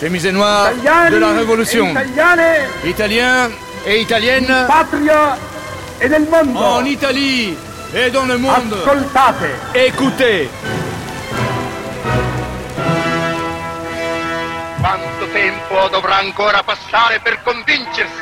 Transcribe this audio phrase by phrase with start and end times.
[0.00, 0.72] Chemise noire
[1.10, 1.90] de la Révolution.
[1.90, 3.50] italiane Italiens
[3.86, 5.36] et Italiennes in patria
[6.00, 6.58] e nel mondo.
[6.58, 7.56] en Italie
[7.94, 8.72] et dans le monde.
[8.74, 9.46] Ascoltate.
[9.74, 10.48] Écoutez.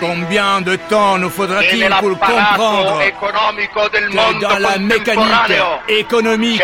[0.01, 6.63] Combien de temps nous faudra-t-il pour comprendre que mondo dans la mécanique économique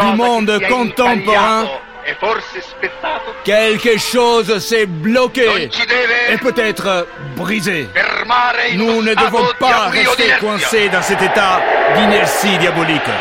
[0.00, 1.66] du monde contemporain,
[3.46, 5.70] quelque chose s'est bloqué
[6.28, 7.06] et peut-être
[7.36, 7.88] brisé.
[7.94, 11.60] fermare in Nous ne devons pas rester coincés dans cet état
[11.94, 13.12] d'inertie diabolique.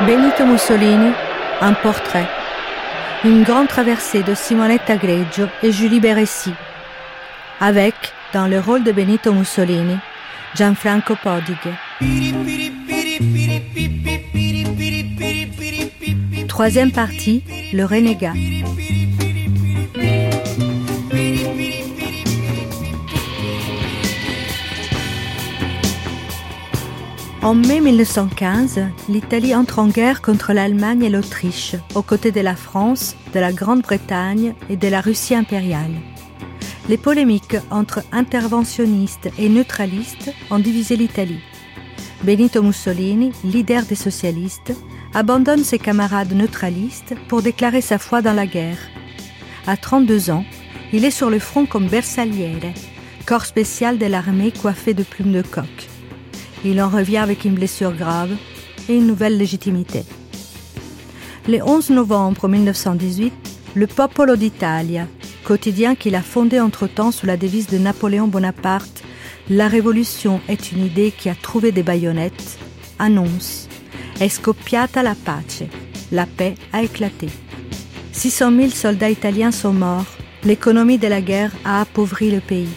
[0.00, 1.12] Benito Mussolini,
[1.60, 2.26] un portrait.
[3.24, 6.52] Une grande traversée de Simonetta Greggio et Julie Beressi.
[7.60, 7.94] Avec,
[8.32, 9.98] dans le rôle de Benito Mussolini,
[10.56, 12.53] Gianfranco Podige.
[16.54, 18.32] Troisième partie, le renégat.
[27.42, 32.54] En mai 1915, l'Italie entre en guerre contre l'Allemagne et l'Autriche, aux côtés de la
[32.54, 35.90] France, de la Grande-Bretagne et de la Russie impériale.
[36.88, 41.40] Les polémiques entre interventionnistes et neutralistes ont divisé l'Italie.
[42.24, 44.72] Benito Mussolini, leader des socialistes,
[45.12, 48.78] abandonne ses camarades neutralistes pour déclarer sa foi dans la guerre.
[49.66, 50.44] À 32 ans,
[50.94, 52.72] il est sur le front comme bersagliere,
[53.26, 55.90] corps spécial de l'armée coiffé de plumes de coq.
[56.64, 58.34] Il en revient avec une blessure grave
[58.88, 60.04] et une nouvelle légitimité.
[61.46, 63.34] Le 11 novembre 1918,
[63.74, 65.06] le Popolo d'Italia,
[65.44, 69.02] quotidien qu'il a fondé entre-temps sous la devise de Napoléon Bonaparte,
[69.50, 72.58] La révolution est une idée qui a trouvé des baïonnettes,
[72.98, 73.68] annonce
[74.18, 75.64] È scoppiata la pace,
[76.12, 77.28] la paix a éclaté.
[78.12, 80.06] 600 000 soldats italiens sont morts,
[80.44, 82.72] l'économie de la guerre a appauvri le pays.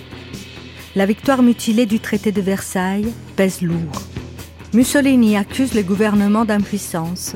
[0.97, 4.01] La victoire mutilée du traité de Versailles pèse lourd.
[4.73, 7.35] Mussolini accuse le gouvernement d'impuissance.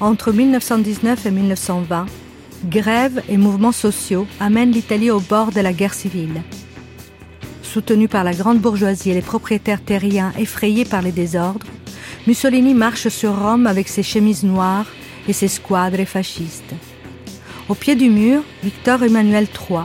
[0.00, 2.06] Entre 1919 et 1920,
[2.70, 6.42] grèves et mouvements sociaux amènent l'Italie au bord de la guerre civile.
[7.76, 11.66] Soutenu par la grande bourgeoisie et les propriétaires terriens effrayés par les désordres,
[12.26, 14.86] Mussolini marche sur Rome avec ses chemises noires
[15.28, 16.72] et ses squadres fascistes.
[17.68, 19.80] Au pied du mur, Victor Emmanuel III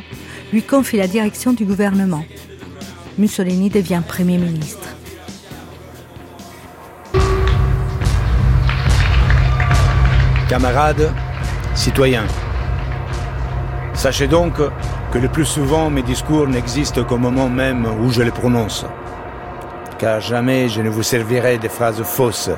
[0.54, 2.24] lui confie la direction du gouvernement.
[3.18, 4.88] Mussolini devient Premier ministre.
[10.48, 11.12] Camarades,
[11.76, 12.28] citoyens,
[13.94, 14.54] sachez donc
[15.12, 18.86] que le plus souvent mes discours n'existent qu'au moment même où je les prononce.
[19.98, 22.50] Car jamais je ne vous servirai des phrases fausses,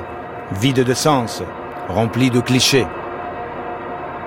[0.52, 1.42] vides de sens,
[1.90, 2.86] remplies de clichés.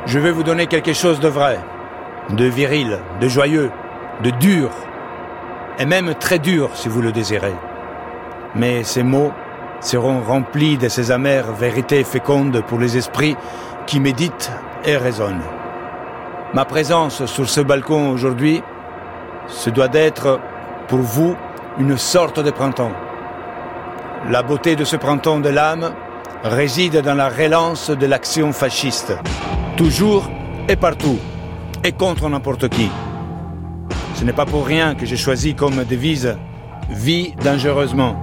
[0.06, 1.58] Je vais vous donner quelque chose de vrai,
[2.30, 3.70] de viril, de joyeux,
[4.22, 4.70] de dur,
[5.78, 7.54] et même très dur si vous le désirez.
[8.56, 9.32] Mais ces mots
[9.80, 13.36] seront remplis de ces amères vérités fécondes pour les esprits
[13.86, 14.50] qui méditent
[14.84, 15.42] et raisonnent.
[16.56, 18.62] Ma présence sur ce balcon aujourd'hui,
[19.46, 20.40] ce doit être
[20.88, 21.36] pour vous
[21.78, 22.92] une sorte de printemps.
[24.30, 25.92] La beauté de ce printemps de l'âme
[26.44, 29.12] réside dans la relance de l'action fasciste,
[29.76, 30.30] toujours
[30.66, 31.18] et partout,
[31.84, 32.88] et contre n'importe qui.
[34.14, 36.38] Ce n'est pas pour rien que j'ai choisi comme devise
[36.88, 38.16] Vie dangereusement.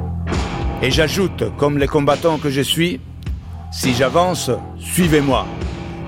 [0.82, 3.00] Et j'ajoute, comme les combattants que je suis,
[3.72, 4.50] si j'avance,
[4.80, 5.46] suivez-moi.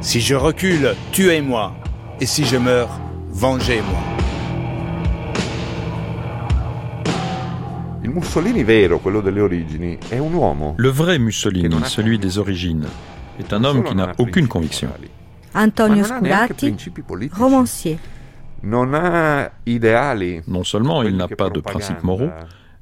[0.02, 1.85] Si je recule, tuez-moi.
[2.22, 4.00] Et si je meurs, vengez-moi.
[8.04, 10.76] Il Mussolini vero, quello delle origini, è un uomo.
[10.78, 12.88] Le vrai Mussolini, celui des origines,
[13.38, 14.90] est un homme qui n'a aucune conviction.
[15.54, 16.74] Antonio Sculati,
[17.34, 18.00] romancier.
[18.62, 20.42] Non ha ideali.
[20.48, 22.32] Non seulement il n'a pas de principes moraux,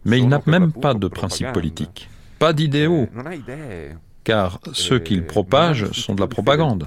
[0.05, 2.07] mais il n'a même pas de principes politiques.
[2.37, 3.95] Pas d'idéaux, idee.
[4.23, 6.85] car ceux qu'il propage sont de la propagande.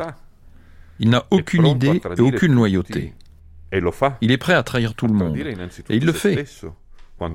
[0.99, 3.13] Il n'a aucune idée et aucune loyauté.
[3.73, 3.81] E.
[4.21, 5.37] Il est prêt à trahir tout le monde.
[5.37, 6.45] Et il le fait,
[7.19, 7.31] en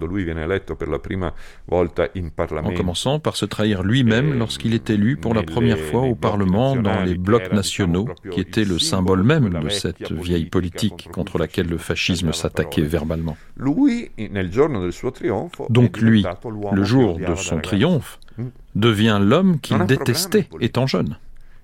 [2.75, 7.01] commençant par se trahir lui-même lorsqu'il est élu pour la première fois au Parlement dans
[7.01, 11.77] les blocs nationaux, qui étaient le symbole même de cette vieille politique contre laquelle le
[11.77, 13.37] fascisme s'attaquait verbalement.
[15.69, 16.25] Donc lui,
[16.71, 18.45] le jour de son triomphe, Mm.
[18.75, 21.17] devient l'homme qu'il détestait étant jeune.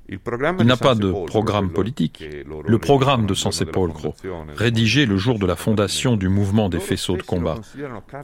[0.10, 2.24] Il n'a pas de programme politique.
[2.66, 6.16] Le programme de il San giorno della Sepolcro, fondazione, rédigé le jour de la fondation
[6.16, 7.60] du mouvement des faisceaux de combat.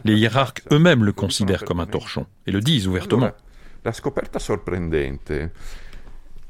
[0.06, 3.26] Les hiérarques eux-mêmes le considèrent comme un torchon et le disent ouvertement.
[3.26, 3.38] Allora,
[3.86, 5.34] La scoperta sorprendente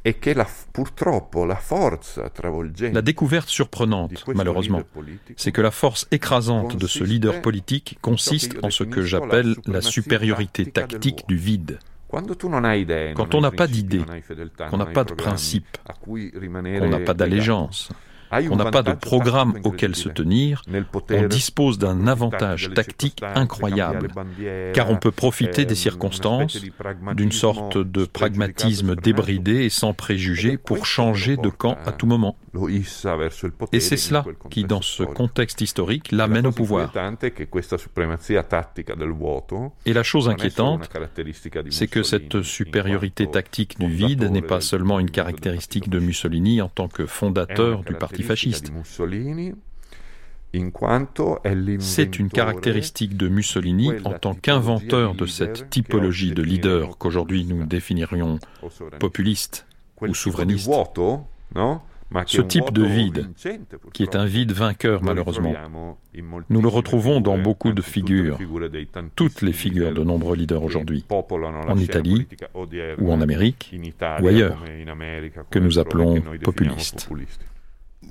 [0.06, 4.84] est que la, purtroppo la forza travolgente La découverte surprenante, malheureusement,
[5.36, 9.82] c'est que la force écrasante de ce leader politique consiste en ce que j'appelle la
[9.82, 11.80] supériorité tactique du vide.
[13.16, 14.04] Quand on n'a pas d'idée,
[14.70, 15.66] qu'on n'a pas de principe,
[16.00, 17.90] qu'on n'a pas d'allégeance,
[18.50, 20.62] on n'a pas de programme auquel se tenir,
[21.10, 24.10] on dispose d'un avantage tactique incroyable,
[24.74, 26.62] car on peut profiter des circonstances,
[27.16, 32.36] d'une sorte de pragmatisme débridé et sans préjugés pour changer de camp à tout moment.
[33.72, 36.92] Et c'est cela qui, dans ce contexte historique, l'amène au pouvoir.
[39.86, 40.90] Et la chose inquiétante,
[41.70, 46.70] c'est que cette supériorité tactique du vide n'est pas seulement une caractéristique de Mussolini en
[46.70, 48.23] tant que fondateur du parti
[51.80, 57.66] C'est une caractéristique de Mussolini en tant qu'inventeur de cette typologie de leader qu'aujourd'hui nous
[57.66, 58.40] définirions
[59.00, 59.66] populiste
[60.02, 60.70] ou souverainiste.
[62.28, 63.30] Ce type de vide,
[63.94, 65.56] qui est un vide vainqueur malheureusement,
[66.50, 68.38] nous le retrouvons dans beaucoup de figures,
[69.16, 72.28] toutes les figures de nombreux leaders aujourd'hui, en Italie
[73.00, 73.74] ou en Amérique
[74.22, 74.64] ou ailleurs,
[75.50, 77.10] que nous appelons populistes.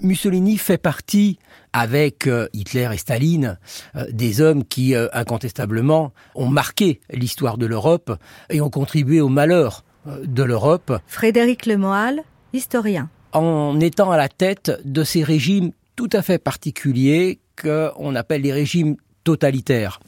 [0.01, 1.39] Mussolini fait partie,
[1.73, 3.59] avec euh, Hitler et Staline,
[3.97, 8.17] euh, des hommes qui, euh, incontestablement, ont marqué l'histoire de l'Europe
[8.51, 10.99] et ont contribué au malheur de l'Europe.
[11.07, 12.23] Frédéric Lemoal,
[12.53, 13.09] historien.
[13.33, 18.53] En étant à la tête de ces régimes tout à fait particuliers qu'on appelle les
[18.53, 20.01] régimes totalitaires.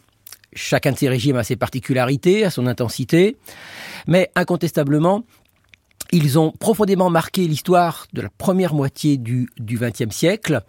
[0.53, 3.37] Chacun de ces régimes a ses particularités, a son intensité,
[4.07, 5.25] mais incontestablement,
[6.15, 10.61] ils ont profondément marqué l'histoire de la première moitié du XXe siècle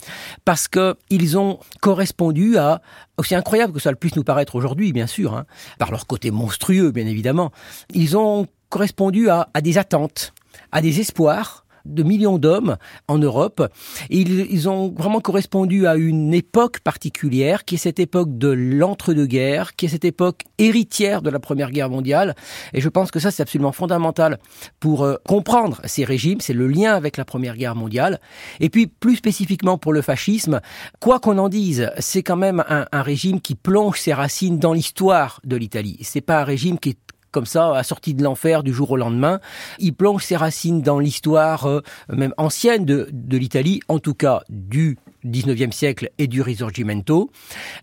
[0.43, 2.81] parce qu'ils ont correspondu à,
[3.17, 5.45] aussi incroyable que le puisse nous paraître aujourd'hui, bien sûr, hein,
[5.77, 7.51] par leur côté monstrueux, bien évidemment,
[7.93, 10.33] ils ont correspondu à des attentes,
[10.71, 12.77] à des espoirs, de millions d'hommes
[13.07, 13.67] en Europe.
[14.09, 19.85] Ils, ont vraiment correspondu à une époque particulière, qui est cette époque de l'entre-deux-guerres, qui
[19.85, 22.35] est cette époque héritière de la Première Guerre mondiale.
[22.73, 24.39] Et je pense que ça, c'est absolument fondamental
[24.79, 26.41] pour euh, comprendre ces régimes.
[26.41, 28.19] C'est le lien avec la Première Guerre mondiale.
[28.59, 30.61] Et puis, plus spécifiquement pour le fascisme,
[30.99, 34.73] quoi qu'on en dise, c'est quand même un, un régime qui plonge ses racines dans
[34.73, 35.97] l'histoire de l'Italie.
[36.01, 36.97] C'est pas un régime qui est
[37.35, 39.41] comme ça, assorti de l'enfer du jour au lendemain.
[39.77, 44.41] Il plonge ses racines dans l'histoire euh, même ancienne de, de l'Italie, en tout cas
[44.47, 47.31] du 19e siècle et du Risorgimento.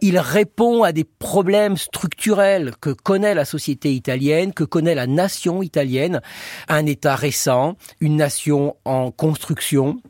[0.01, 5.63] Il répond à des problèmes structurels que connaît la société italienne, que connaît la nation
[5.63, 6.23] italienne,
[6.69, 10.01] un État récent, une nation en construction,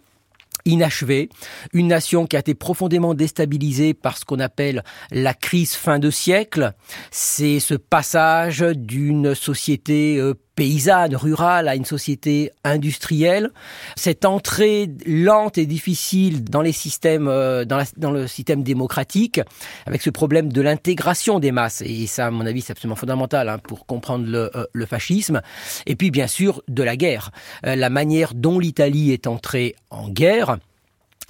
[0.64, 1.28] inachevée,
[1.72, 6.10] une nation qui a été profondément déstabilisée par ce qu'on appelle la crise fin de
[6.10, 6.72] siècle.
[7.10, 13.50] C'est ce passage d'une société euh, paysanne, rurale, à une société industrielle.
[13.96, 19.40] Cette entrée lente et difficile dans les systèmes, euh, dans, dans, le système démocratique,
[19.86, 21.82] avec ce problème de l'intégration des masses.
[21.82, 25.40] Et ça, à mon avis, c'est absolument fondamental hein, pour comprendre le, euh, le, fascisme.
[25.86, 27.30] Et puis, bien sûr, de la guerre.
[27.66, 30.58] Euh, la manière dont l'Italie est entrée en guerre,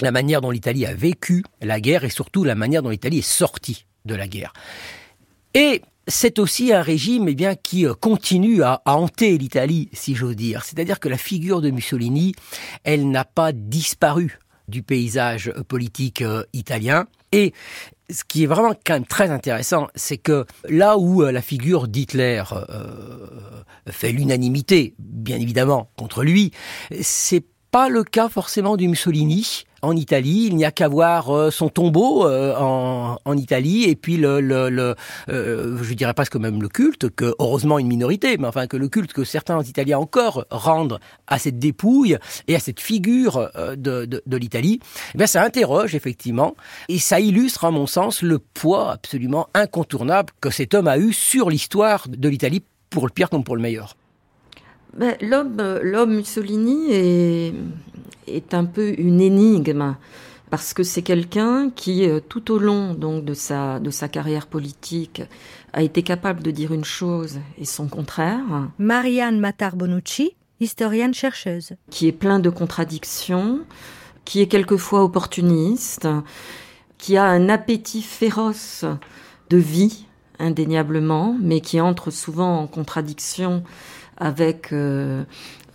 [0.00, 3.22] la manière dont l'Italie a vécu la guerre et surtout la manière dont l'Italie est
[3.22, 4.52] sortie de la guerre.
[5.54, 10.36] Et c'est aussi un régime eh bien, qui euh, continue à, hanter l'Italie, si j'ose
[10.36, 10.64] dire.
[10.64, 12.34] C'est-à-dire que la figure de Mussolini,
[12.84, 17.06] elle n'a pas disparu du paysage euh, politique euh, italien.
[17.32, 17.52] Et
[18.10, 22.42] ce qui est vraiment quand même très intéressant, c'est que là où la figure d'Hitler
[23.88, 26.52] fait l'unanimité, bien évidemment, contre lui,
[27.00, 30.46] c'est pas le cas forcément du Mussolini en Italie.
[30.46, 34.40] Il n'y a qu'à voir euh, son tombeau euh, en, en, Italie et puis le,
[34.40, 34.94] le, le
[35.28, 38.88] euh, je dirais presque même le culte que heureusement une minorité, mais enfin que le
[38.88, 42.16] culte que certains Italiens encore rendent à cette dépouille
[42.48, 44.80] et à cette figure de, de, de l'Italie.
[45.18, 46.54] Eh ça interroge effectivement
[46.88, 51.12] et ça illustre à mon sens le poids absolument incontournable que cet homme a eu
[51.12, 53.96] sur l'histoire de l'Italie pour le pire comme pour le meilleur.
[54.96, 57.54] Ben, l'homme, l'homme Mussolini est,
[58.26, 59.96] est un peu une énigme
[60.52, 64.46] parce que c'est quelqu'un qui, euh, tout au long donc de sa de sa carrière
[64.46, 65.22] politique,
[65.72, 68.68] a été capable de dire une chose et son contraire.
[68.78, 73.60] Marianne Matar Bonucci, historienne chercheuse, qui est plein de contradictions,
[74.26, 76.06] qui est quelquefois opportuniste,
[76.98, 78.84] qui a un appétit féroce
[79.48, 80.04] de vie
[80.38, 83.62] indéniablement, mais qui entre souvent en contradiction
[84.16, 85.24] avec euh,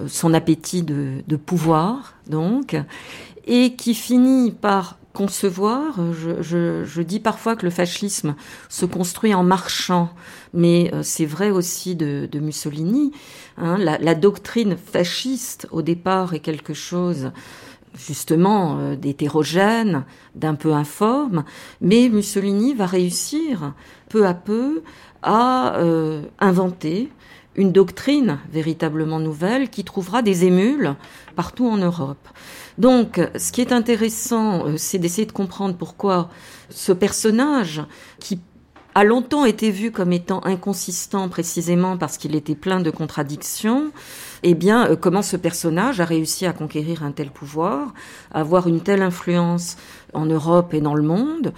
[0.08, 2.76] son appétit de, pouvoir, donc,
[3.46, 6.00] et qui finit par concevoir.
[6.14, 8.36] Je, dis parfois que le fascisme
[8.70, 10.12] se construit en marchant,
[10.54, 13.12] mais euh, c'est vrai aussi de, Mussolini.
[13.58, 13.78] Hein.
[13.78, 17.32] la, doctrine fasciste, au départ, est quelque chose
[17.98, 21.44] justement euh, d'hétérogène, d'un peu informe,
[21.82, 23.74] mais Mussolini va réussir
[24.10, 24.84] peu à peu
[25.24, 25.82] à
[26.40, 27.10] inventer
[27.58, 30.96] une doctrine véritablement nouvelle qui trouvera des émules
[31.36, 32.28] partout en Europe.
[32.78, 36.30] Donc, ce qui est intéressant, euh, c'est d'essayer de comprendre pourquoi
[36.70, 37.82] ce personnage,
[38.20, 38.40] qui
[38.98, 43.92] a longtemps été vu comme étant inconsistant précisément parce qu'il était plein de contradictions,
[44.42, 47.94] eh bien, euh, comment ce personnage a réussi à conquérir un tel pouvoir,
[48.34, 49.78] à avoir une telle influence
[50.14, 51.54] en Europe et dans le monde,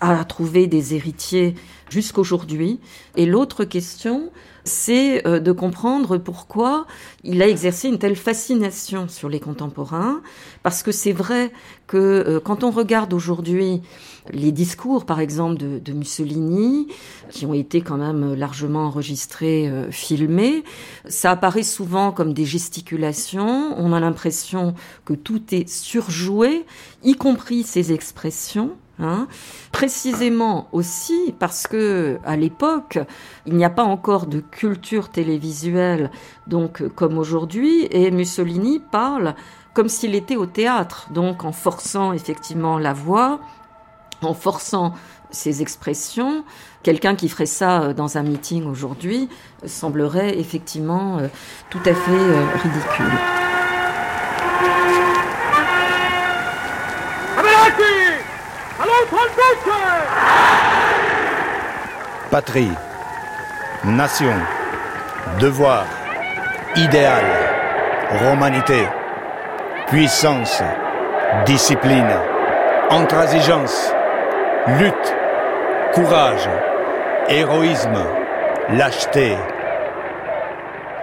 [0.00, 1.54] à trouver des héritiers
[1.88, 2.80] jusqu'aujourd'hui.
[3.16, 4.30] Et l'autre question,
[4.64, 6.86] c'est euh, de comprendre pourquoi
[7.24, 10.20] il a exercé une telle fascination sur les contemporains,
[10.62, 11.50] parce que c'est vrai
[11.86, 13.82] que euh, quand on regarde aujourd'hui
[14.30, 16.88] les discours, par exemple, de, Mussolini,
[17.30, 20.64] qui ont été quand même largement enregistrés, euh, filmés,
[21.08, 24.74] ça apparaît souvent comme des gesticulations, on a l'impression
[25.06, 26.66] que tout est surjoué,
[27.02, 29.28] y compris ses expressions, Hein.
[29.72, 32.98] Précisément aussi parce que à l'époque,
[33.46, 36.10] il n'y a pas encore de culture télévisuelle,
[36.46, 39.34] donc comme aujourd'hui, et Mussolini parle
[39.74, 43.38] comme s'il était au théâtre, donc en forçant effectivement la voix,
[44.22, 44.94] en forçant
[45.30, 46.44] ses expressions.
[46.82, 49.28] Quelqu'un qui ferait ça euh, dans un meeting aujourd'hui
[49.66, 51.28] semblerait effectivement euh,
[51.70, 53.37] tout à fait euh, ridicule.
[62.30, 62.70] Patrie,
[63.84, 64.34] nation,
[65.40, 65.86] devoir,
[66.76, 67.24] idéal,
[68.20, 68.86] romanité,
[69.86, 70.62] puissance,
[71.46, 72.12] discipline,
[72.90, 73.92] intransigeance,
[74.78, 75.14] lutte,
[75.94, 76.48] courage,
[77.28, 78.04] héroïsme,
[78.70, 79.36] lâcheté.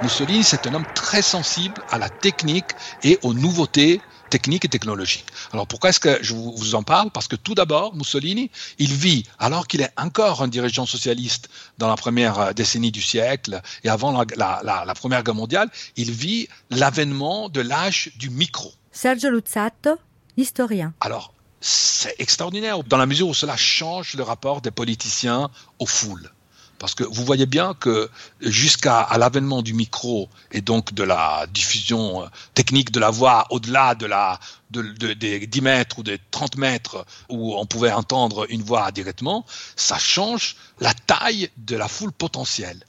[0.04, 4.00] Mussolini, c'est un homme très sensible à la technique et aux nouveautés
[4.36, 5.28] technique et technologique.
[5.54, 7.10] Alors pourquoi est-ce que je vous en parle?
[7.10, 11.88] Parce que tout d'abord, Mussolini, il vit, alors qu'il est encore un dirigeant socialiste dans
[11.88, 17.48] la première euh, décennie du siècle et avant la, Première Guerre mondiale, il vit l'avènement
[17.48, 18.74] de l'âge du micro.
[18.92, 19.96] Sergio Luzzatto,
[20.36, 20.94] historien.
[21.00, 25.50] Alors, c'est extraordinaire dans la mesure où cela change le rapport des politiciens
[25.80, 26.30] aux foules.
[26.80, 28.10] Parce que vous voyez bien que
[28.42, 33.96] jusqu'à l'avènement du micro et donc de la diffusion euh, technique de la voix au-delà
[33.96, 34.40] de la,
[34.72, 39.98] des 10 mètres ou des 30 mètres où on pouvait entendre une voix directement, ça
[39.98, 42.84] change la taille de la foule potentielle.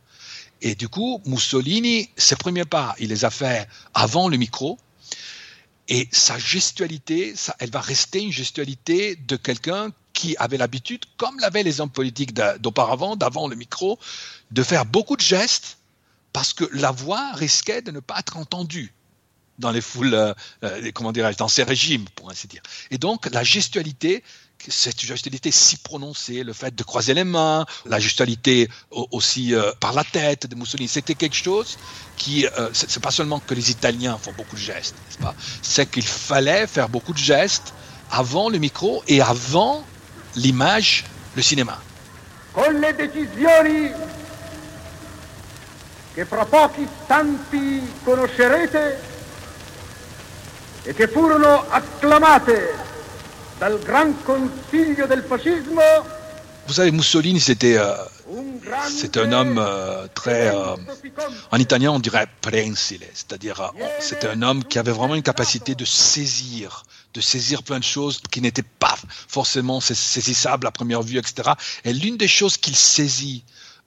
[0.63, 4.79] Et du coup, Mussolini, ses premiers pas, il les a fait avant le micro.
[5.89, 11.39] Et sa gestualité, ça, elle va rester une gestualité de quelqu'un qui avait l'habitude, comme
[11.41, 13.99] l'avaient les hommes politiques d'auparavant, d'avant le micro,
[14.51, 15.77] de faire beaucoup de gestes
[16.33, 18.95] parce que la voix risquait de ne pas être entendue
[19.59, 20.33] dans les foules, euh,
[20.65, 22.63] euh, comment dirais-je, dans ces régimes, pour ainsi dire.
[22.91, 24.23] Et donc, la gestualité,
[24.69, 29.93] cette gestualité si prononcée, le fait de croiser les mains, la gestualité aussi euh, par
[29.93, 31.79] la tête de Mussolini, c'était quelque chose
[32.17, 34.95] qui, c'est pas seulement que les Italiens font beaucoup de gestes,
[35.61, 37.75] C'est qu'il fallait faire beaucoup de gestes
[38.11, 39.85] avant le micro et avant
[40.37, 41.81] l'image, le cinéma.
[42.53, 43.93] Con le decisioni
[46.15, 49.01] che fra pochi istanti conoscerete
[50.85, 52.75] e che furono acclamate
[53.59, 55.83] dal Gran Consiglio del Fascismo.
[56.65, 57.95] Vous savez, Mussolini, c'était euh,
[58.89, 60.77] c'est un homme euh, très, euh,
[61.51, 65.75] en italien on dirait prensile, c'est-à-dire euh, c'était un homme qui avait vraiment une capacité
[65.75, 66.85] de saisir,
[67.17, 68.97] de saisir plein de choses qui n'étaient pas
[69.27, 71.53] forcément saisissables à première vue, etc.
[71.85, 73.43] Et l'une des choses qu'il saisit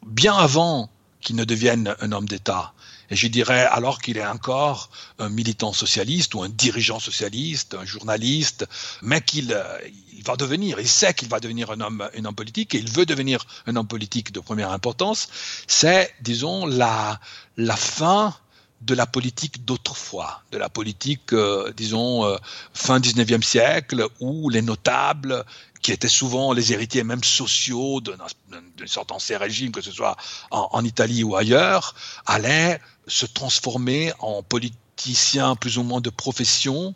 [0.06, 0.90] bien avant
[1.22, 2.74] qu'il ne devienne un homme d'État,
[3.12, 7.86] et je dirais, alors qu'il est encore un militant socialiste ou un dirigeant socialiste, un
[7.86, 8.68] journaliste,
[9.02, 9.56] mais qu'il
[10.26, 13.06] va devenir, il sait qu'il va devenir un homme, un homme politique et il veut
[13.06, 15.28] devenir un homme politique de première importance,
[15.68, 17.20] c'est, disons, la,
[17.58, 18.36] la fin
[18.82, 22.38] de la politique d'autrefois, de la politique, euh, disons, euh,
[22.74, 25.44] fin 19e siècle, où les notables,
[25.82, 30.18] qui étaient souvent les héritiers même sociaux d'une sorte ancien régime, que ce soit
[30.52, 31.96] en, Italie ou ailleurs,
[32.26, 36.94] allaient se transformer en politiciens plus ou moins de profession,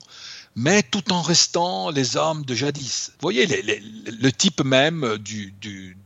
[0.55, 3.11] mais tout en restant les hommes de jadis.
[3.13, 5.53] Vous voyez, le type même du,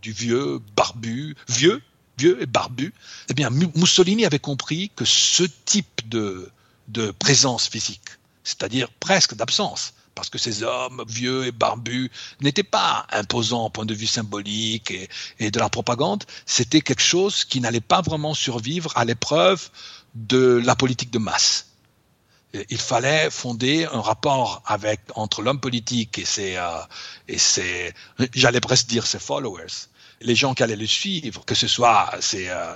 [0.03, 1.81] vieux barbu, vieux,
[2.17, 2.93] vieux et barbu.
[3.29, 6.49] Eh bien, Mussolini avait compris que ce type de,
[6.87, 8.09] de présence physique,
[8.43, 12.09] c'est-à-dire presque d'absence, parce que ces hommes vieux et barbus
[12.41, 14.91] n'étaient pas imposants au point de vue symbolique
[15.39, 19.69] et, de la propagande, c'était quelque chose qui n'allait pas vraiment survivre à l'épreuve
[20.15, 21.67] de la politique de masse
[22.69, 24.63] il fallait fonder un rapport
[25.15, 26.79] entre l'homme politique et ses euh,
[27.27, 27.93] et ses
[28.33, 29.89] j'allais presque dire ses followers
[30.21, 32.73] les gens qui allaient le suivre que ce soit ses, euh,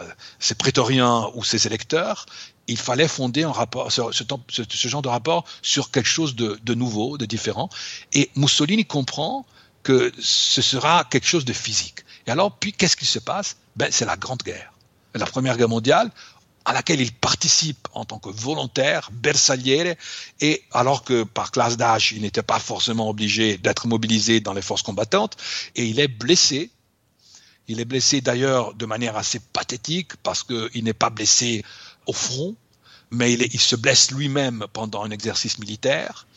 [0.58, 2.26] prétoriens ou ses électeurs
[2.68, 6.74] il fallait fonder un rapport ce, ce, genre de rapport sur quelque chose de, de
[6.74, 7.70] nouveau de différent.
[8.14, 9.46] Et Mussolini comprend
[9.84, 12.00] que ce sera quelque chose de physique.
[12.28, 13.58] Et alors puis qu'est-ce qui se passe?
[13.76, 14.72] Ben c'est la grande guerre.
[15.16, 16.12] La première guerre mondiale
[16.66, 19.96] à laquelle il participe en tant que volontaire, bersagliere,
[20.40, 24.62] et alors que par classe d'âge, il n'était pas forcément obligé d'être mobilisé dans les
[24.62, 25.38] forces combattantes,
[25.76, 26.72] et il est blessé.
[27.72, 31.64] Il est blessé d'ailleurs de manière assez pathétique parce qu'il n'est pas blessé
[32.06, 32.58] au front,
[33.12, 36.28] mais il, se blesse lui-même pendant un exercice militaire.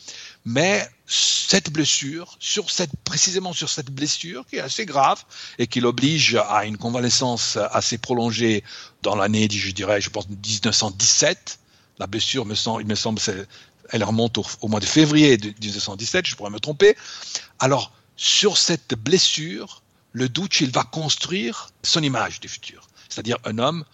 [0.44, 5.24] Mais cette blessure, sur cette, précisément sur cette blessure qui est assez grave
[5.58, 8.62] et qui l'oblige à une convalescence assez prolongée
[9.02, 11.58] dans l'année, je dirais, je pense 1917.
[11.98, 13.20] La blessure, me il me semble,
[13.90, 16.96] elle remonte au, mois de février de 1917, je pourrais me tromper.
[17.58, 19.82] Alors, sur cette blessure,
[20.14, 22.88] le doute, il va construire son image du futur.
[23.08, 23.84] C'est-à-dire un homme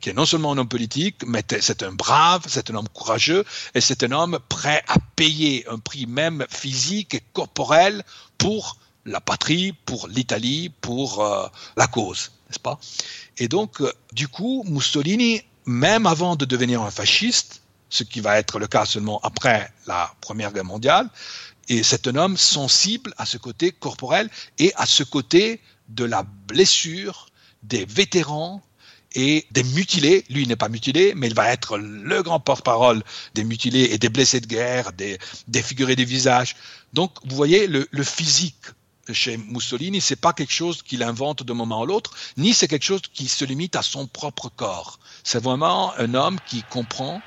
[0.00, 3.44] qui est non seulement un homme politique, mais c'est un brave, c'est un homme courageux,
[3.74, 8.04] et c'est un homme prêt à payer un prix même physique et corporel
[8.38, 12.78] pour la patrie, pour l'Italie, pour euh, la cause, n'est-ce pas?
[13.38, 18.38] Et donc, euh, du coup, Mussolini, même avant de devenir un fasciste, ce qui va
[18.38, 21.08] être le cas seulement après la Première Guerre mondiale,
[21.68, 26.22] et c'est un homme sensible à ce côté corporel et à ce côté de la
[26.22, 27.28] blessure
[27.62, 28.62] des vétérans
[29.14, 30.24] et des mutilés.
[30.28, 33.02] Lui, il n'est pas mutilé, mais il va être le grand porte-parole
[33.34, 36.54] des mutilés et des blessés de guerre, des défigurés des visages.
[36.92, 38.66] Donc, vous voyez, le, le physique
[39.12, 42.84] chez Mussolini, c'est pas quelque chose qu'il invente d'un moment à l'autre, ni c'est quelque
[42.84, 44.98] chose qui se limite à son propre corps.
[45.22, 47.22] C'est vraiment un homme qui comprend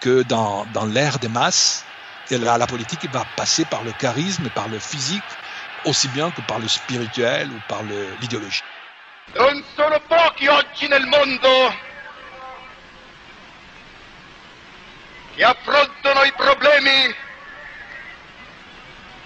[0.00, 1.84] que dans, dans l'ère des masses,
[2.30, 5.24] la, la politique va passer par le charisme et par le physique
[5.84, 8.62] aussi bien que par le spirituel ou par l'idéologie.
[9.38, 11.48] Non sono pochi oggi nel mondo
[15.34, 17.14] che affrontano i problemi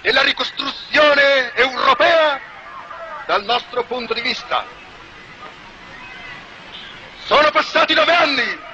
[0.01, 2.41] della ricostruzione europea
[3.27, 4.65] dal nostro punto di vista.
[7.27, 8.68] Sono passati nove anni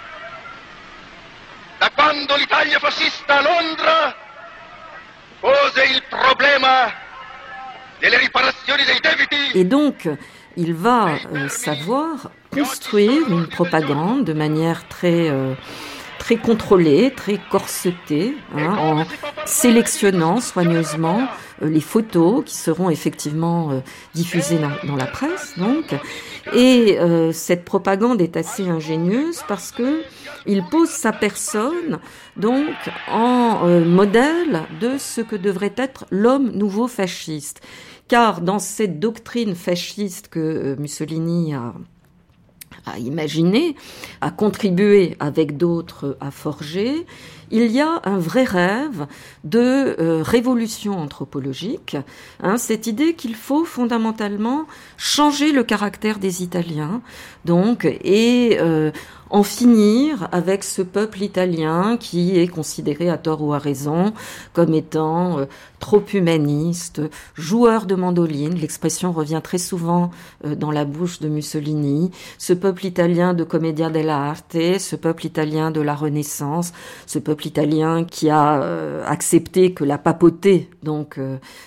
[9.54, 10.08] Et donc,
[10.56, 15.54] il va euh, savoir construire une propagande de manière très euh,
[16.18, 19.04] très contrôlée, très corsetée, hein, en
[19.44, 21.28] sélectionnant soigneusement
[21.60, 23.82] les photos qui seront effectivement
[24.14, 25.54] diffusées dans, la presse.
[25.56, 25.94] Donc,
[26.52, 26.98] et
[27.32, 30.02] cette propagande est assez ingénieuse parce que
[30.46, 32.00] il pose sa personne
[32.36, 32.74] donc
[33.08, 37.62] en modèle de ce que devrait être l'homme nouveau fasciste
[38.08, 41.74] car dans cette doctrine fasciste que euh, Mussolini a,
[42.86, 43.76] a imaginé,
[44.20, 47.06] a contribué avec d'autres à forger,
[47.50, 49.06] il y a un vrai rêve
[49.44, 51.96] de euh, révolution anthropologique,
[52.42, 57.02] hein, cette idée qu'il faut fondamentalement changer le caractère des Italiens,
[57.44, 58.90] donc et euh,
[59.30, 64.12] en finir avec ce peuple italien qui est considéré à tort ou à raison
[64.52, 65.46] comme étant euh,
[65.80, 67.02] trop humaniste,
[67.34, 70.10] joueur de mandoline, l'expression revient très souvent
[70.42, 75.82] dans la bouche de Mussolini, ce peuple italien de commedia dell'arte, ce peuple italien de
[75.82, 76.72] la Renaissance,
[77.06, 81.18] ce peuple italien qui a euh, accepté que la papauté donc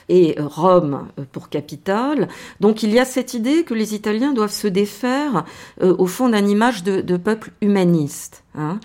[0.09, 2.27] ait Rome pour capitale.
[2.59, 5.43] Donc il y a cette idée que les Italiens doivent se défaire
[5.81, 8.43] au fond d'une image de, de peuple humaniste.
[8.57, 8.79] Hein.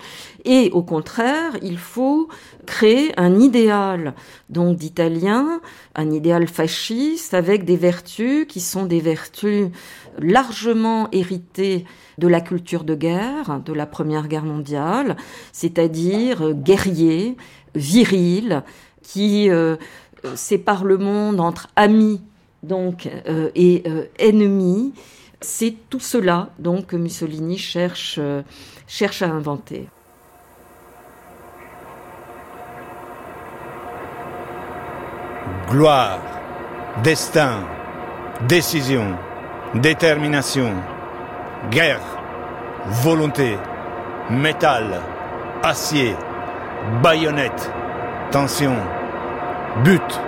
[0.45, 2.29] Et au contraire, il faut
[2.65, 4.13] créer un idéal
[4.49, 5.61] donc d'italien,
[5.95, 9.69] un idéal fasciste avec des vertus qui sont des vertus
[10.19, 11.85] largement héritées
[12.17, 15.17] de la culture de guerre, de la Première Guerre mondiale,
[15.51, 17.37] c'est-à-dire guerrier,
[17.75, 18.63] viril,
[19.01, 19.75] qui euh,
[20.35, 22.21] sépare le monde entre amis
[22.63, 24.93] donc euh, et euh, ennemis
[25.43, 28.41] c'est tout cela donc que Mussolini cherche, euh,
[28.87, 29.87] cherche à inventer.
[35.69, 36.19] Gloire,
[37.03, 37.59] destin,
[38.47, 39.17] décision,
[39.75, 40.73] détermination,
[41.71, 42.01] guerre,
[42.85, 43.57] volonté,
[44.29, 45.01] métal,
[45.63, 46.15] acier,
[47.01, 47.71] baïonnette,
[48.31, 48.75] tension,
[49.83, 50.19] But,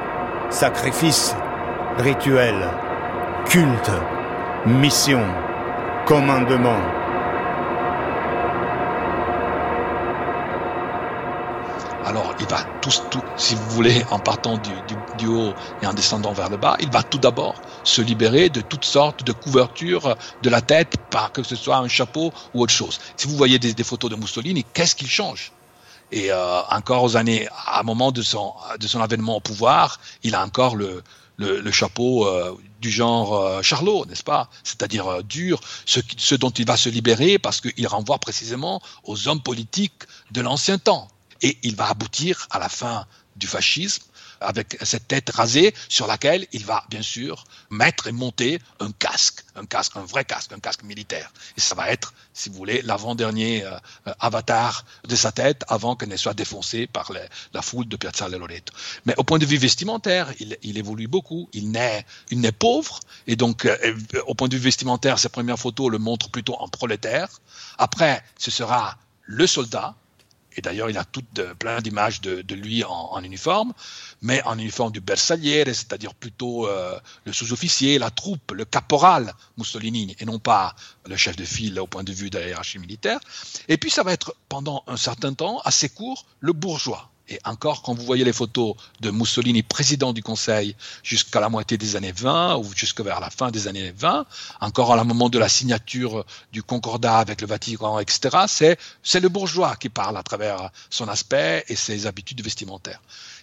[0.50, 1.36] sacrifice,
[2.00, 2.56] rituel,
[3.45, 3.91] culte,
[4.65, 5.21] mission,
[6.08, 7.05] commandement.
[12.08, 16.34] Alors, il va tous, tout, si vous voulez, en partant du, haut et en descendant
[16.34, 20.50] vers le bas, il va tout d'abord se libérer de toutes sortes de couvertures de
[20.52, 23.00] la tête, par que ce soit un chapeau ou autre chose.
[23.18, 25.52] Si vous voyez des, photos de Mussolini, qu'est-ce qu'il change?
[26.12, 30.00] Et euh, encore aux années, à un moment de son, de son avènement au pouvoir,
[30.22, 31.02] il a encore le,
[31.38, 34.52] le, chapeau euh, du genre euh, Charlot, n'est-ce pas?
[34.63, 39.41] C'est-à-dire dur, ce, ce dont il va se libérer parce qu'il renvoie précisément aux hommes
[39.41, 41.08] politiques de l'ancien temps
[41.46, 43.06] et il va aboutir à la fin
[43.36, 44.04] du fascisme
[44.42, 49.46] avec cette tête rasée sur laquelle il va bien sûr mettre et monter un casque,
[49.56, 51.32] un casque, un vrai casque, un casque militaire.
[51.56, 53.78] Et ça va être, si vous voulez, l'avant-dernier euh,
[54.20, 57.12] avatar de sa tête avant qu'elle ne soit défoncée par
[57.54, 58.74] la foule de Piazzale Loreto.
[59.06, 61.48] Mais au point de vue vestimentaire, il, il évolue beaucoup.
[61.54, 63.78] Il naît, il naît pauvre et donc euh,
[64.26, 67.28] au point de vue vestimentaire, ses premières photos le montrent plutôt en prolétaire.
[67.78, 69.96] Après, ce sera le soldat
[70.56, 73.74] et d'ailleurs il a tout de, plein d'images de, lui en, en, uniforme,
[74.22, 80.15] mais en uniforme du bersagliere, c'est-à-dire plutôt euh, le sous-officier, la troupe, le caporal Mussolini,
[80.20, 83.20] et non pas le chef de file au point de vue de la hiérarchie militaire.
[83.68, 87.12] Et puis ça va être pendant un certain temps, assez court, le bourgeois.
[87.28, 91.78] Et encore, quand vous voyez les photos de Mussolini président du Conseil jusqu'à la moitié
[91.78, 94.26] des années 20 ou jusqu'à vers la fin des années 20,
[94.62, 99.20] encore à la moment de la signature du Concordat avec le Vatican, etc., c'est, c'est
[99.20, 103.02] le bourgeois qui parle à travers son aspect et ses habitudes vestimentaires.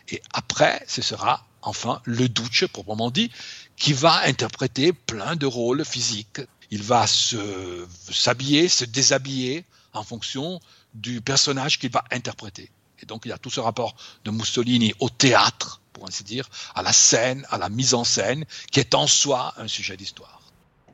[0.09, 3.31] Et après, ce sera enfin le Duce, proprement dit,
[3.77, 6.41] qui va interpréter plein de rôles physiques.
[6.71, 10.61] Il va se, s'habiller, se déshabiller en fonction
[10.95, 12.71] du personnage qu'il va interpréter.
[13.03, 16.49] Et donc il y a tout ce rapport de Mussolini au théâtre, pour ainsi dire,
[16.75, 20.41] à la scène, à la mise en scène, qui est en soi un sujet d'histoire.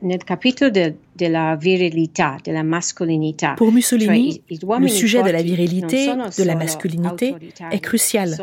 [0.01, 6.43] Nel capitolo de, della virilità, della mascolinità, Pour Mussolini, le sujet de la virilité, de
[6.43, 7.35] la masculinité
[7.69, 8.37] est crucial.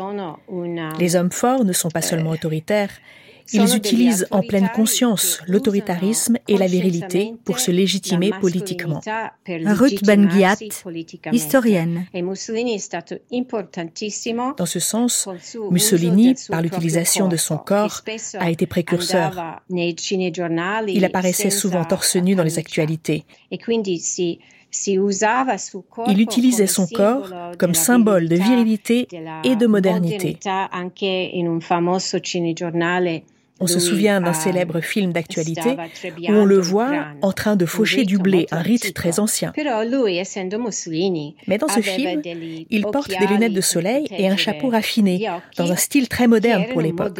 [0.99, 2.91] Les hommes forts ne sont pas seulement autoritaires,
[3.53, 9.01] ils utilisent en pleine conscience l'autoritarisme et la virilité pour se légitimer politiquement.
[9.47, 10.57] Ruth Ben-Ghiat,
[11.31, 12.05] historienne.
[14.57, 15.29] Dans ce sens,
[15.71, 18.01] Mussolini, par l'utilisation de son corps,
[18.39, 19.61] a été précurseur.
[19.69, 23.25] Il apparaissait souvent torse nu dans les actualités.
[26.07, 29.07] Il utilisait son corps comme symbole de virilité
[29.43, 30.37] et de modernité.
[33.59, 35.77] On se souvient d'un célèbre film d'actualité
[36.29, 39.53] où on le voit en train de faucher du blé, un rite très ancien.
[41.47, 42.21] Mais dans ce film,
[42.69, 46.65] il porte des lunettes de soleil et un chapeau raffiné, dans un style très moderne
[46.71, 47.19] pour l'époque.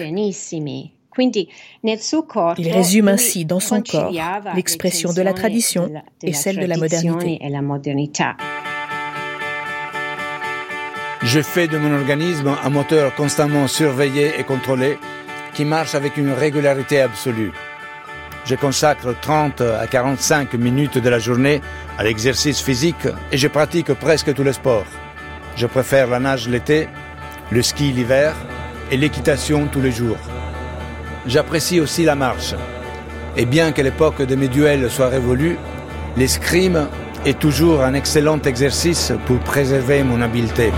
[1.19, 4.13] Il résume ainsi dans son corps
[4.56, 5.89] l'expression de la tradition
[6.21, 7.39] et celle de la modernité.
[11.23, 14.97] Je fais de mon organisme un moteur constamment surveillé et contrôlé
[15.58, 17.52] qui marche avec une régularité absolue.
[18.46, 21.62] Je consacre 30 à 45 minutes de la journée
[21.98, 24.86] à l'exercice physique et je pratique presque tous les sports.
[25.56, 26.88] Je préfère la nage l'été,
[27.50, 28.36] le ski l'hiver
[28.91, 30.20] et l'équitation tous les jours.
[31.26, 32.54] J'apprécie aussi la marche.
[33.36, 35.58] Et bien que l'époque de mes duels soit révolue,
[36.17, 36.88] l'escrime
[37.26, 40.72] est toujours un excellent exercice pour préserver mon habileté.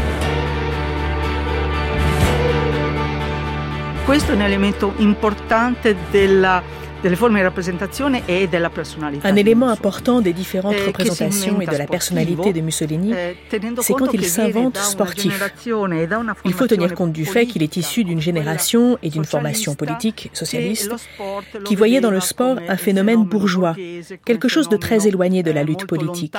[4.10, 6.64] Questo è un elemento importante della
[9.24, 13.14] Un élément important des différentes représentations et de la personnalité de Mussolini,
[13.82, 15.42] c'est quand il s'invente sportif.
[16.46, 20.30] Il faut tenir compte du fait qu'il est issu d'une génération et d'une formation politique
[20.34, 20.92] socialiste
[21.64, 23.76] qui voyait dans le sport un phénomène bourgeois,
[24.26, 26.34] quelque chose de très éloigné de la lutte politique.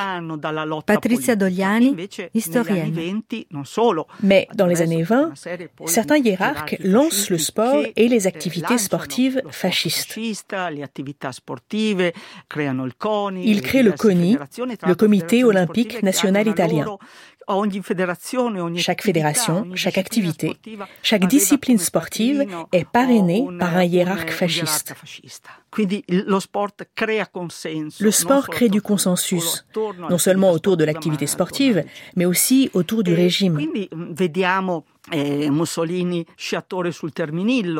[0.85, 1.97] Patrizia Dogliani,
[2.35, 3.23] historienne.
[4.23, 5.33] Mais dans les années 20,
[5.87, 10.19] certains hiérarques lancent le sport et les activités sportives fascistes.
[13.43, 14.39] Il crée le CONI,
[14.87, 16.99] le Comité olympique national italien.
[18.77, 20.57] Chaque fédération, chaque activité,
[21.03, 24.95] chaque discipline sportive est parrainée par un hiérarque fasciste.
[28.01, 29.67] Le sport crée du consensus,
[30.09, 31.85] non seulement autour de l'activité sportive,
[32.17, 33.59] mais aussi autour du régime.
[35.13, 35.49] Eh,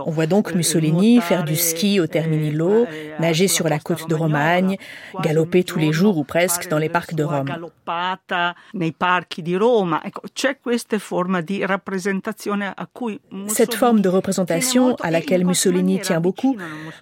[0.07, 2.87] On voit donc Mussolini faire du ski au Terminillo,
[3.19, 4.77] nager sur la côte de Romagne,
[5.23, 7.51] galoper tous les jours ou presque dans les parcs de Rome.
[13.49, 16.57] Cette forme de représentation à laquelle Mussolini tient beaucoup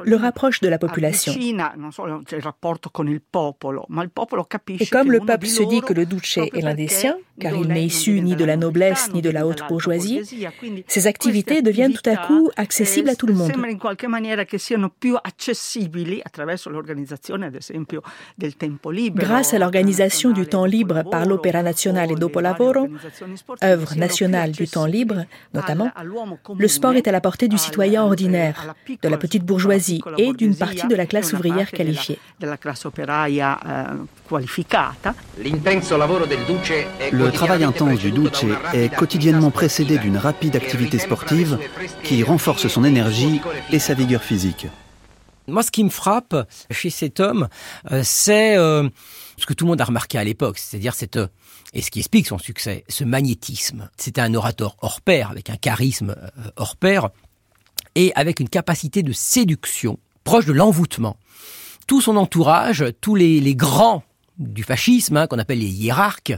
[0.05, 1.33] le rapproche de la population.
[4.81, 7.69] Et comme le peuple se dit que le duce est l'un des siens, car il
[7.69, 10.18] n'est issu ni de la noblesse ni de la haute bourgeoisie,
[10.87, 13.53] ces activités deviennent tout à coup accessibles à tout le monde.
[19.15, 22.89] Grâce à l'organisation du temps libre par l'Opera Nazionale Dopo Lavoro,
[23.63, 25.91] œuvre nationale du temps libre notamment,
[26.59, 30.57] le sport est à la portée du citoyen ordinaire, de la petite bourgeoisie et d'une
[30.57, 32.19] partie de la classe ouvrière qualifiée.
[37.13, 41.59] Le travail intense du Duce est quotidiennement précédé d'une rapide activité sportive
[42.03, 44.67] qui renforce son énergie et sa vigueur physique.
[45.49, 46.37] Moi, ce qui me frappe
[46.71, 47.49] chez cet homme,
[47.91, 48.89] euh, c'est euh,
[49.39, 51.29] ce que tout le monde a remarqué à l'époque, c'est-à-dire cette euh,
[51.73, 53.89] et ce qui explique son succès, ce magnétisme.
[53.97, 56.15] C'était un orateur hors pair, avec un charisme
[56.57, 57.11] hors pair,
[57.95, 61.17] et avec une capacité de séduction proche de l'envoûtement.
[61.87, 64.03] Tout son entourage, tous les, les grands
[64.39, 66.35] du fascisme, hein, qu'on appelle les hiérarques,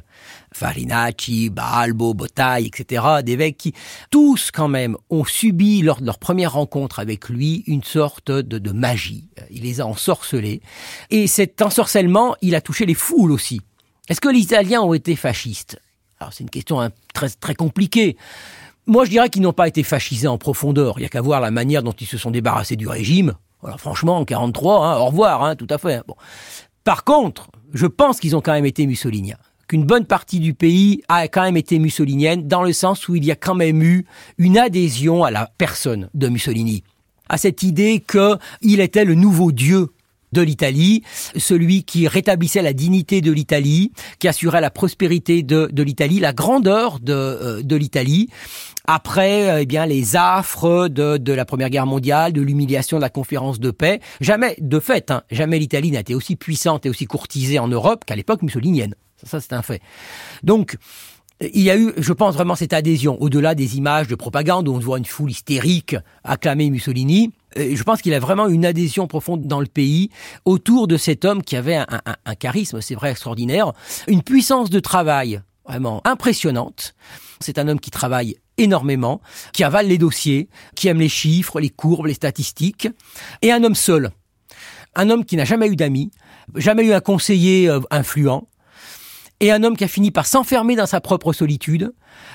[0.53, 3.75] Farinacci, Balbo, Bottaille, etc., d'évêques qui,
[4.11, 8.59] tous quand même, ont subi lors de leur première rencontre avec lui une sorte de,
[8.59, 9.29] de magie.
[9.51, 10.63] Il les a ensorcelés.
[11.11, 13.61] Et cet ensorcellement, il a touché les foules aussi.
[14.09, 15.79] Est-ce que les Italiens ont été fascistes?
[16.19, 18.17] Alors c'est une question hein, très, très compliquée.
[18.87, 20.99] Moi, je dirais qu'ils n'ont pas été fascisés en profondeur.
[20.99, 23.35] Il y a qu'à voir la manière dont ils se sont débarrassés du régime.
[23.61, 26.03] Voilà, franchement, en 43, hein, au revoir, hein, tout à fait.
[26.07, 26.17] Bon.
[26.83, 29.37] Par contre, je pense qu'ils ont quand même été mussoliniens.
[29.69, 33.25] Qu'une bonne partie du pays a quand même été mussolinienne, dans le sens où il
[33.25, 34.05] y a quand même eu
[34.39, 36.83] une adhésion à la personne de Mussolini,
[37.29, 39.91] à cette idée qu'il était le nouveau dieu
[40.33, 41.03] de l'Italie,
[41.37, 46.33] celui qui rétablissait la dignité de l'Italie, qui assurait la prospérité de, de l'Italie, la
[46.33, 48.29] grandeur de, euh, de l'Italie,
[48.87, 53.03] après euh, eh bien les affres de, de la Première Guerre mondiale, de l'humiliation de
[53.03, 54.01] la conférence de paix.
[54.21, 58.05] Jamais, de fait, hein, jamais l'Italie n'a été aussi puissante et aussi courtisée en Europe
[58.05, 58.95] qu'à l'époque mussolinienne.
[59.23, 59.83] Ça, c'est un fait.
[60.43, 60.77] Donc,
[61.41, 64.75] il y a eu, je pense vraiment, cette adhésion, au-delà des images de propagande où
[64.75, 67.33] on voit une foule hystérique acclamer Mussolini.
[67.57, 70.11] Je pense qu'il a vraiment une adhésion profonde dans le pays
[70.45, 73.73] autour de cet homme qui avait un, un, un charisme, c'est vrai, extraordinaire,
[74.07, 76.95] une puissance de travail vraiment impressionnante.
[77.41, 79.21] C'est un homme qui travaille énormément,
[79.53, 82.89] qui avale les dossiers, qui aime les chiffres, les courbes, les statistiques,
[83.43, 84.11] et un homme seul.
[84.95, 86.11] Un homme qui n'a jamais eu d'amis,
[86.57, 88.47] jamais eu un conseiller euh, influent,
[89.41, 91.93] et un homme qui a fini par s'enfermer dans sa propre solitude,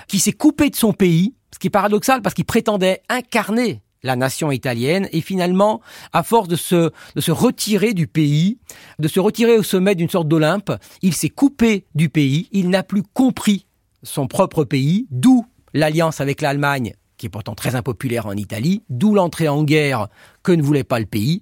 [0.08, 4.16] qui s'est coupé de son pays, ce qui est paradoxal parce qu'il prétendait incarner la
[4.16, 5.82] nation italienne, et finalement,
[6.14, 8.60] à force de se, de retirer du pays,
[9.00, 12.84] de se retirer au sommet d'une sorte d'Olympe, il s'est coupé du pays, il n'a
[12.84, 13.66] plus compris
[14.04, 19.16] son propre pays, d'où l'alliance avec l'Allemagne, qui est pourtant très impopulaire en Italie, d'où
[19.16, 20.08] l'entrée en guerre
[20.44, 21.42] que ne voulait pas le pays,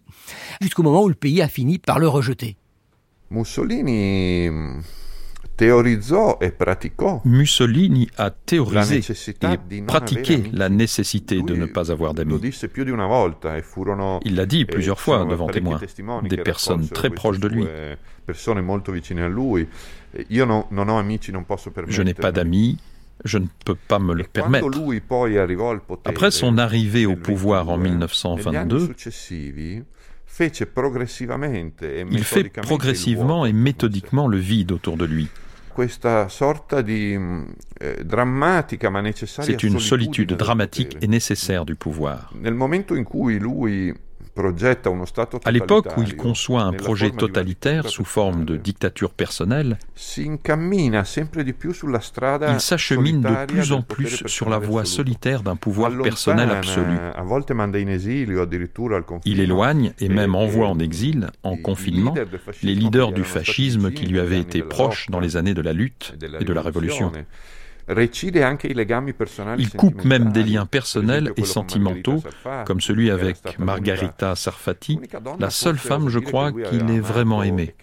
[0.62, 2.56] jusqu'au moment où le pays a fini par le rejeter.
[3.30, 4.50] Mussolini
[7.26, 12.36] Mussolini a théorisé et pratiqué la nécessité de ne pas avoir d'amis.
[12.36, 12.52] E
[14.26, 15.80] Il l'a dit e plusieurs fois devant témoins,
[16.24, 17.66] des personnes très proches de lui.
[21.88, 22.78] Je n'ai pas d'amis,
[23.24, 24.68] je ne peux pas me le E permettre.
[26.06, 28.96] Après son arrivée au pouvoir en 1922,
[32.12, 35.28] il fait progressivement et méthodiquement le vide autour de lui.
[39.44, 42.32] C'est une solitude dramatique et nécessaire du pouvoir.
[45.46, 49.78] À l'époque où il conçoit un projet totalitaire sous forme de dictature personnelle,
[50.18, 50.40] il
[52.60, 56.98] s'achemine de plus en plus sur la voie solitaire d'un pouvoir personnel absolu.
[59.26, 62.16] Il éloigne et même envoie en exil, en confinement,
[62.64, 66.16] les leaders du fascisme qui lui avaient été proches dans les années de la lutte
[66.40, 67.12] et de la révolution.
[67.88, 72.24] Il coupe même des liens personnels et sentimentaux,
[72.66, 75.00] comme celui avec Margarita Sarfati,
[75.40, 77.76] la seule femme, je crois, qu'il ait vraiment aimée.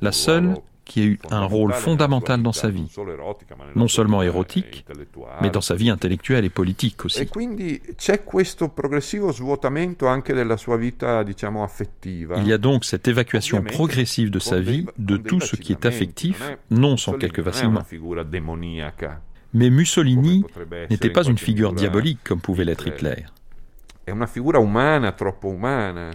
[0.00, 2.86] La seule qui a eu un rôle fondamental dans sa vie,
[3.74, 4.84] non seulement érotique,
[5.42, 7.28] mais dans sa vie intellectuelle et politique aussi.
[12.36, 15.86] Il y a donc cette évacuation progressive de sa vie de tout ce qui est
[15.86, 17.84] affectif, non sans quelques vacillements.
[19.52, 20.44] Mais Mussolini
[20.90, 23.24] n'était pas une figure diabolique comme pouvait l'être Hitler.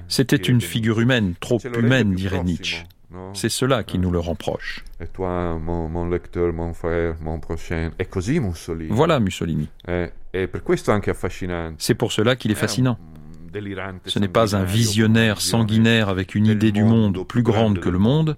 [0.08, 2.84] C'était une figure humaine, trop humaine, dirait Nietzsche.
[3.34, 4.84] C'est cela qui nous le reproche.
[5.00, 7.92] Et toi, mon, mon lecteur, mon frère, mon prochain.
[8.00, 8.90] Et così Mussolini.
[8.92, 9.70] Voilà Mussolini.
[9.88, 11.76] Et, et per questo anche affascinante.
[11.78, 12.98] C'est pour cela qu'il est fascinant.
[14.06, 18.00] Ce n'est pas un visionnaire sanguinaire avec une idée du monde plus grande que le
[18.00, 18.36] monde.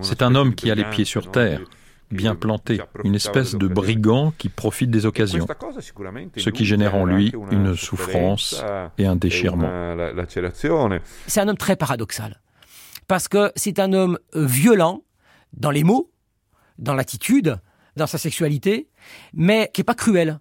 [0.00, 1.60] C'est un homme qui a les pieds sur terre,
[2.12, 5.46] bien planté, une espèce de brigand qui profite des occasions,
[6.36, 8.62] ce qui génère en lui une souffrance
[8.98, 9.70] et un déchirement.
[11.26, 12.40] C'est un homme très paradoxal,
[13.08, 15.02] parce que c'est un homme euh, violent
[15.52, 16.10] dans les mots,
[16.78, 17.58] dans l'attitude,
[17.96, 18.88] dans sa sexualité,
[19.34, 20.38] mais qui n'est pas cruel.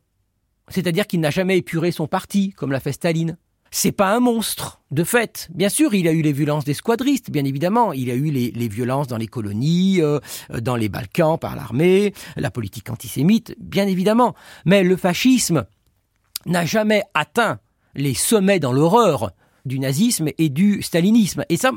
[0.69, 3.37] C'est-à-dire qu'il n'a jamais épuré son parti, comme l'a fait Staline
[3.71, 5.47] c'est pas un monstre, de fait.
[5.53, 7.93] Bien sûr, il a eu les violences des squadristes, bien évidemment.
[7.93, 10.19] Il a eu les, violences dans les colonies, euh,
[10.59, 14.35] dans les Balkans par l'armée, la politique antisémite, bien évidemment.
[14.65, 15.65] Mais le fascisme
[16.45, 17.59] n'a jamais atteint
[17.95, 19.31] les sommets dans l'horreur
[19.65, 21.45] du nazisme et du stalinisme.
[21.49, 21.71] Et ça,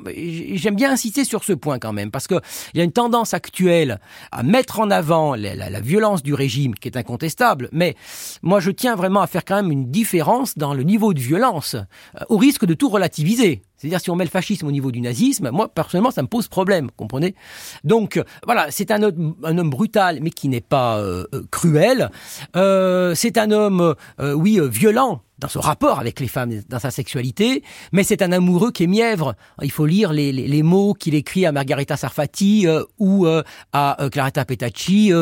[0.55, 2.41] j'aime bien insister sur ce point quand même, parce qu'il
[2.75, 4.01] y a une tendance actuelle
[4.33, 7.95] à mettre en avant la, violence du régime, qui est incontestable, mais
[8.43, 11.75] moi je tiens vraiment à faire quand même une différence dans le niveau de violence,
[11.75, 13.63] euh, au risque de tout relativiser.
[13.77, 16.49] C'est-à-dire si on met le fascisme au niveau du nazisme, moi personnellement ça me pose
[16.49, 17.35] problème, comprenez?
[17.83, 22.11] Donc voilà, c'est un un homme brutal mais qui n'est pas euh, euh, cruel.
[22.55, 28.05] c'est un homme, oui, violent dans ce rapport avec les femmes, dans sa sexualité, mais
[28.05, 29.35] c'est un amoureux qui est mièvre.
[29.63, 34.09] Il faut lire les, mots qu'il écrit à Margarita Sarfati euh, ou euh, à euh,
[34.09, 35.13] Claretta Petacci,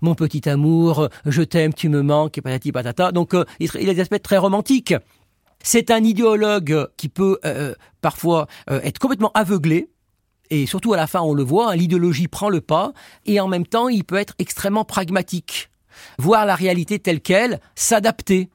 [0.00, 3.12] mon petit amour, je t'aime, tu me manques, et patati patata.
[3.12, 4.94] Donc il a des aspects très romantiques.
[5.62, 7.38] C'est un idéologue qui peut
[8.00, 9.90] parfois être complètement aveuglé,
[10.50, 12.92] et surtout à la fin on le voit, hein, l'idéologie prend le pas,
[13.24, 15.70] et en même temps il peut être extrêmement pragmatique,
[16.18, 18.50] voir la réalité telle qu'elle, s'adapter.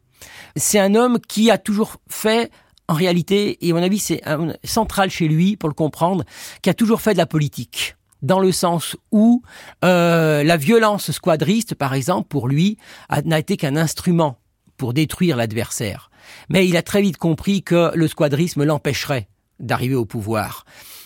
[0.55, 2.51] C'est un homme qui a toujours fait
[2.87, 4.21] en réalité, et à mon avis c'est
[4.63, 6.23] central chez lui pour le comprendre,
[6.61, 7.95] qui a toujours fait de la politique.
[8.21, 9.43] Dans le sens où
[9.83, 12.77] euh, la violence squadriste, par exemple, pour lui,
[13.25, 14.39] n'a été qu'un instrument
[14.77, 16.09] pour détruire l'adversaire.
[16.49, 19.27] Mais il a très vite compris que le squadrisme l'empêcherait
[19.59, 20.65] d'arriver au pouvoir.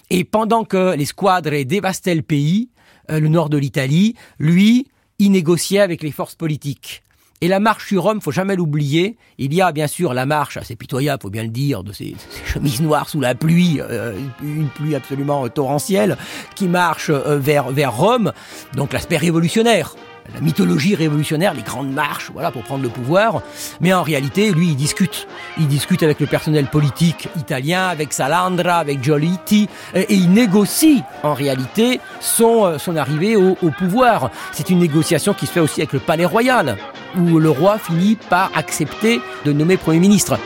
[0.10, 2.70] Et pendant que les squadres dévastaient le pays,
[3.12, 4.88] euh, le nord de l'Italie, lui,
[5.20, 7.04] il négociait avec les forces politiques.
[7.42, 9.18] Et la marche sur Rome, faut jamais l'oublier.
[9.38, 12.16] Il y a bien sûr la marche assez pitoyable, faut bien le dire, de ces,
[12.46, 16.18] chemises noires sous la pluie, euh, une pluie absolument torrentielle,
[16.56, 18.34] qui marche euh, vers vers Rome.
[18.76, 19.96] Donc l'aspect révolutionnaire
[20.34, 23.42] la mythologie révolutionnaire, les grandes marches, voilà, pour prendre le pouvoir.
[23.82, 25.28] Mais en réalité, lui, il discute.
[25.58, 31.34] Il discute avec le personnel politique italien, avec Salandra, avec Giolitti, et, il négocie, en
[31.34, 34.32] réalité, son, euh, arrivée au, pouvoir.
[34.52, 36.78] C'est une négociation qui se fait aussi avec le palais royal,
[37.18, 40.38] où le roi finit par accepter de nommer Premier ministre.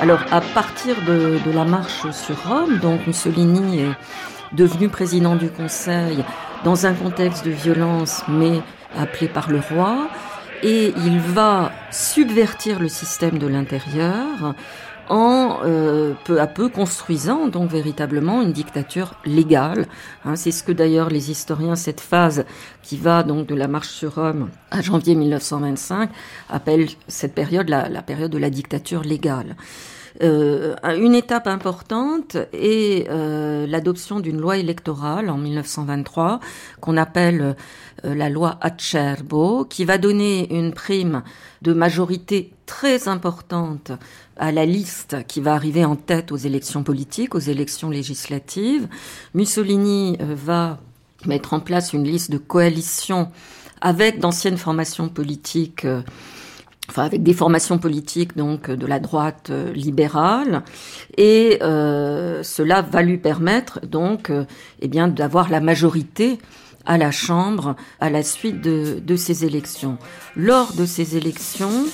[0.00, 3.92] Alors, à partir de, de la marche sur Rome, donc Mussolini est
[4.54, 6.24] devenu président du Conseil
[6.64, 8.60] dans un contexte de violence, mais
[8.96, 10.08] appelé par le roi,
[10.62, 14.54] et il va subvertir le système de l'intérieur
[15.10, 19.86] en euh, peu à peu construisant donc véritablement une dictature légale.
[20.24, 22.46] Hein, c'est ce que d'ailleurs les historiens, cette phase
[22.82, 26.08] qui va donc de la marche sur Rome à janvier 1925,
[26.48, 29.56] appellent cette période la, la période de la dictature légale.
[30.22, 36.38] Euh, une étape importante est euh, l'adoption d'une loi électorale en 1923
[36.80, 37.56] qu'on appelle
[38.04, 41.22] euh, la loi Acerbo, qui va donner une prime
[41.62, 43.90] de majorité très importante
[44.36, 48.88] à la liste qui va arriver en tête aux élections politiques, aux élections législatives.
[49.34, 50.78] Mussolini va
[51.26, 53.30] mettre en place une liste de coalition
[53.80, 55.86] avec d'anciennes formations politiques
[56.88, 60.62] enfin avec des formations politiques donc de la droite euh, libérale
[61.16, 64.44] et euh, cela va lui permettre donc euh,
[64.80, 66.38] eh bien d'avoir la majorité
[66.86, 69.96] à la Chambre à la suite de, de ces élections.
[70.36, 71.86] Lors de ces élections,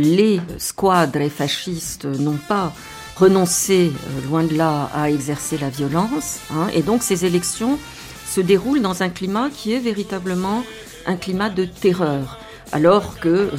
[0.00, 2.72] les squadres fascistes n'ont pas
[3.16, 3.92] renoncé,
[4.28, 6.40] loin de là, à exercer la violence.
[6.50, 7.78] Hein, et donc ces élections
[8.26, 10.64] se déroulent dans un climat qui est véritablement
[11.06, 12.38] un climat de terreur,
[12.72, 13.50] alors que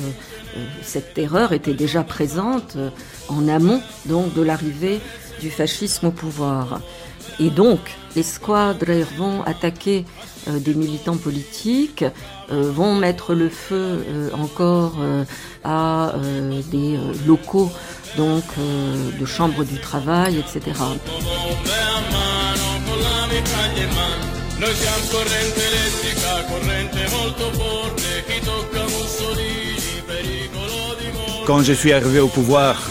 [0.81, 2.77] cette terreur était déjà présente
[3.27, 4.99] en amont donc de l'arrivée
[5.39, 6.79] du fascisme au pouvoir.
[7.39, 7.79] Et donc,
[8.15, 10.05] les squadres vont attaquer
[10.47, 12.05] des militants politiques,
[12.49, 14.97] vont mettre le feu encore
[15.63, 16.13] à
[16.71, 17.71] des locaux
[18.17, 18.43] donc
[19.19, 20.71] de chambres du travail, etc.
[31.45, 32.81] Quand je suis arrivé au pouvoir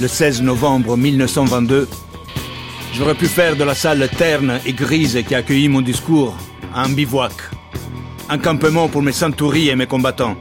[0.00, 1.88] le 16 novembre 1922,
[2.94, 6.34] j'aurais pu faire de la salle terne et grise qui a accueilli mon discours
[6.74, 7.32] un bivouac,
[8.28, 10.36] un campement pour mes centuries et mes combattants.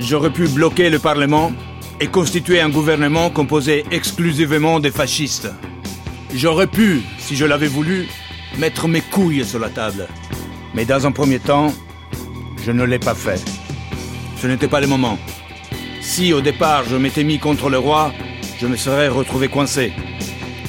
[0.00, 1.52] J'aurais pu bloquer le Parlement
[2.00, 5.48] et constituer un gouvernement composé exclusivement de fascistes.
[6.34, 8.08] J'aurais pu, si je l'avais voulu,
[8.58, 10.08] mettre mes couilles sur la table.
[10.74, 11.72] Mais dans un premier temps,
[12.64, 13.40] je ne l'ai pas fait.
[14.42, 15.18] Ce n'était pas le moment.
[16.08, 18.12] Si au départ je m'étais mis contre le roi,
[18.60, 19.92] je me serais retrouvé coincé.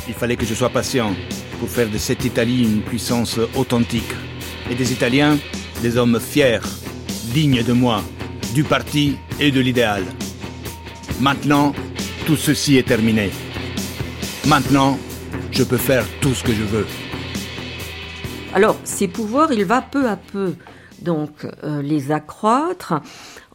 [0.07, 1.13] Il fallait que je sois patient
[1.59, 4.11] pour faire de cette Italie une puissance authentique.
[4.69, 5.37] Et des Italiens,
[5.83, 6.65] des hommes fiers,
[7.35, 8.01] dignes de moi,
[8.55, 10.03] du parti et de l'idéal.
[11.21, 11.73] Maintenant,
[12.25, 13.29] tout ceci est terminé.
[14.47, 14.97] Maintenant,
[15.51, 16.87] je peux faire tout ce que je veux.
[18.55, 20.55] Alors, ces pouvoirs, il va peu à peu
[21.01, 22.95] donc euh, les accroître.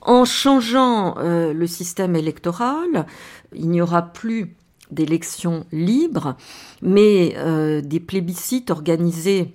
[0.05, 3.07] En changeant euh, le système électoral,
[3.55, 4.57] il n'y aura plus
[4.91, 6.37] d'élections libres,
[6.83, 9.55] mais euh, des plébiscites organisés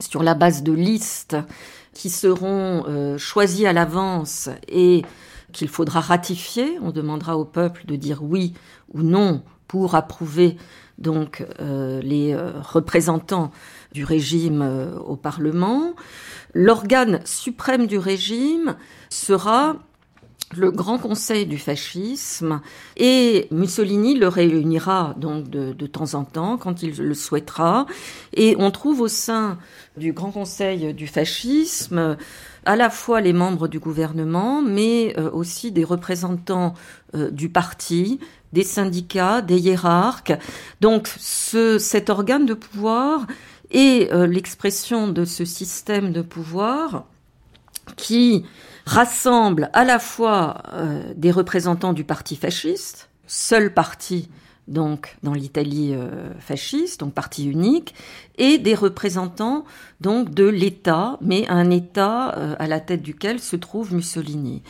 [0.00, 1.36] sur la base de listes
[1.92, 5.02] qui seront choisis à l'avance et
[5.52, 6.78] qu'il faudra ratifier.
[6.80, 8.54] On demandera au peuple de dire oui
[8.94, 10.56] ou non pour approuver
[10.98, 13.50] donc les représentants
[13.92, 15.94] du régime euh, au Parlement.
[16.54, 18.76] L'organe suprême du régime
[19.10, 19.76] sera
[20.56, 22.60] le Grand Conseil du fascisme
[22.96, 27.86] et Mussolini le réunira donc de, de, temps en temps quand il le souhaitera
[28.32, 29.58] et on trouve au sein
[29.98, 32.16] du Grand Conseil du fascisme
[32.64, 36.72] à la fois les membres du gouvernement mais euh, aussi des représentants
[37.14, 38.20] euh, du parti,
[38.52, 40.32] des syndicats, des hiérarques.
[40.80, 43.26] Donc ce, cet organe de pouvoir
[43.70, 47.04] et euh, l'expression de ce système de pouvoir
[47.96, 48.44] qui
[48.86, 54.28] rassemble à la fois euh, des représentants du parti fasciste, seul parti
[54.66, 57.94] donc dans l'Italie euh, fasciste, donc parti unique,
[58.36, 59.64] et des représentants
[60.02, 62.26] donc de l'État, mais un État
[62.58, 64.62] à la tête duquel se trouve Mussolini.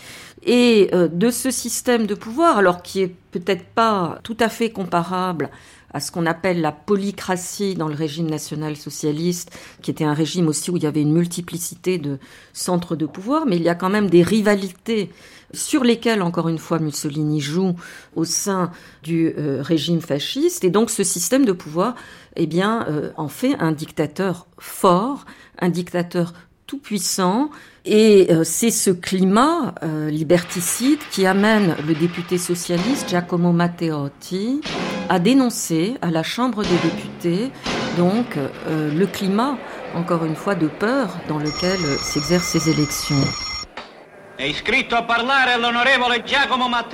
[0.45, 5.51] Et de ce système de pouvoir, alors qui est peut-être pas tout à fait comparable
[5.93, 9.51] à ce qu'on appelle la polycratie dans le régime national-socialiste,
[9.83, 12.19] qui était un régime aussi où il y avait une multiplicité de
[12.53, 15.11] centres de pouvoir, mais il y a quand même des rivalités
[15.55, 17.75] sur lesquelles, encore une fois, Mussolini joue
[18.17, 18.71] au sein
[19.03, 20.65] du euh, régime fasciste.
[20.65, 21.95] Et donc ce système de pouvoir,
[22.37, 25.25] eh bien, euh, en fait un dictateur fort,
[25.59, 26.35] un dictateur
[26.67, 27.51] tout puissant.
[27.91, 29.75] Et euh, c'est ce climat
[30.09, 34.61] liberticide qui amène le député socialiste Giacomo Matteotti
[35.09, 37.51] a dénoncé à la Chambre des députés
[37.99, 39.57] donc euh, le climat,
[39.95, 43.17] encore une fois, de peur dans lequel euh, s'exercent ces élections.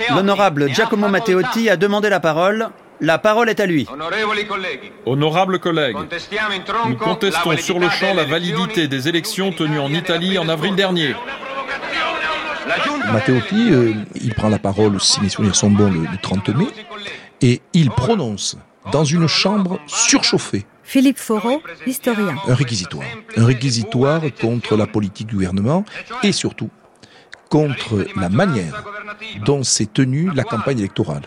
[0.09, 2.69] L'honorable Giacomo Matteotti a demandé la parole.
[3.01, 3.87] La parole est à lui.
[5.05, 5.97] Honorables collègues,
[6.87, 11.15] nous contestons sur le champ la validité des élections tenues en Italie en avril dernier.
[13.11, 16.65] Matteotti, euh, il prend la parole, si mes souvenirs sont bons, le 30 mai
[17.41, 18.57] et il prononce
[18.91, 22.35] dans une chambre surchauffée Philippe Foreau, historien.
[22.47, 23.05] Un réquisitoire.
[23.37, 25.83] Un réquisitoire contre la politique du gouvernement
[26.21, 26.69] et surtout
[27.49, 28.83] contre la manière
[29.45, 31.23] dont s'est tenue la campagne électorale,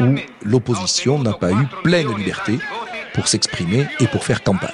[0.00, 2.58] où l'opposition n'a pas eu pleine liberté
[3.14, 4.70] pour s'exprimer et pour faire campagne.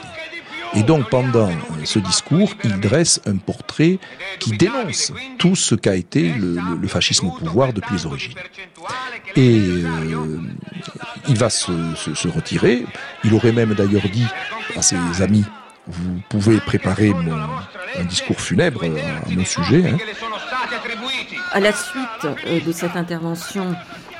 [0.74, 1.50] Et donc pendant
[1.84, 3.98] ce discours, il dresse un portrait
[4.38, 8.34] qui dénonce tout ce qu'a été le, fascisme au pouvoir depuis les origines.
[9.36, 10.38] Et euh,
[11.28, 12.84] il va se, retirer.
[13.24, 14.26] Il aurait même d'ailleurs dit
[14.76, 15.44] à ses amis,
[15.86, 17.12] vous pouvez préparer
[17.98, 19.84] un discours funèbre à mon sujet.
[19.88, 19.96] Hein.
[21.52, 23.74] À la suite euh, de cette intervention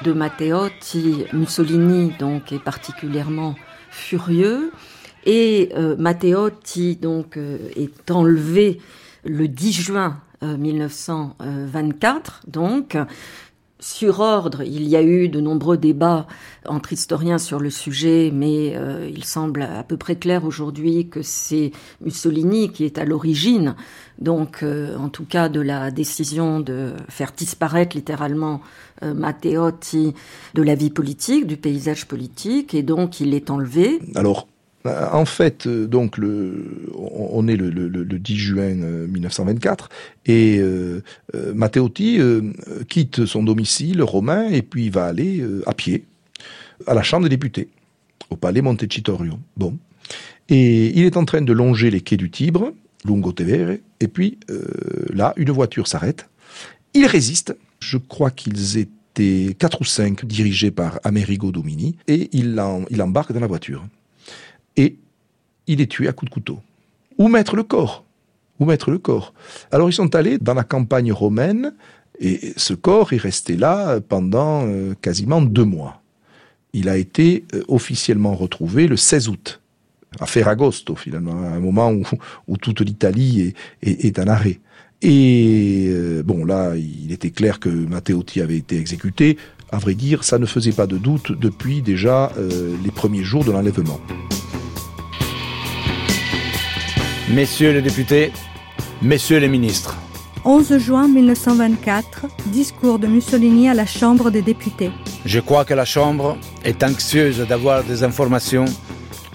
[0.04, 3.54] de Matteotti, Mussolini donc est particulièrement
[3.90, 4.72] furieux.
[5.26, 8.80] Et euh, Matteotti donc euh, est enlevé
[9.24, 12.96] le 10 juin 1924, euh, donc
[13.78, 14.62] sur ordre.
[14.62, 16.26] Il y a eu de nombreux débats
[16.66, 18.74] entre historiens sur le sujet, mais
[19.10, 23.74] il semble à peu près clair aujourd'hui que c'est Mussolini qui est à l'origine,
[24.20, 28.60] donc euh, en tout cas de la décision de faire disparaître littéralement
[29.02, 30.14] euh, Matteotti
[30.54, 33.98] de la vie politique, du paysage politique, et donc il est enlevé.
[34.14, 34.46] Alors,
[34.84, 39.90] en fait, donc on est le, 10 juin 1924
[40.24, 41.02] et euh,
[41.54, 42.18] Matteotti
[42.88, 46.04] quitte son domicile romain et puis va aller à pied
[46.86, 47.68] à la Chambre des députés,
[48.30, 49.34] au palais Montecitorio.
[49.58, 49.76] Bon.
[50.48, 52.72] Et il est en train de longer les quais du Tibre,
[53.04, 54.62] Lungo Tevere, et puis euh,
[55.12, 56.28] là, une voiture s'arrête.
[56.94, 57.56] Il résiste.
[57.78, 63.32] Je crois qu'ils étaient quatre ou cinq dirigés par Amerigo Domini, et il, il embarque
[63.32, 63.86] dans la voiture.
[64.76, 64.96] Et
[65.66, 66.60] il est tué à coups de couteau.
[67.18, 68.04] Où mettre le corps?
[68.58, 69.32] Où mettre le corps?
[69.72, 71.74] Alors ils sont allés dans la campagne romaine,
[72.18, 76.00] et ce corps est resté là pendant euh, quasiment deux mois
[76.72, 79.59] il a été euh, officiellement retrouvé le 16 août,
[80.18, 81.92] à Ferragosto finalement, à un moment
[82.48, 84.60] où, toute l'Italie est, en arrêt.
[85.02, 89.38] Et euh, bon, là, il était clair que Matteotti avait été exécuté.
[89.72, 93.44] À vrai dire, ça ne faisait pas de doute depuis déjà euh, les premiers jours
[93.44, 94.00] de l'enlèvement.
[97.32, 98.32] Messieurs les députés,
[99.00, 99.96] messieurs les ministres,
[100.44, 104.90] 11 juin 1924, discours de Mussolini à la Chambre des députés.
[105.24, 108.64] Je crois que la Chambre est anxieuse d'avoir des informations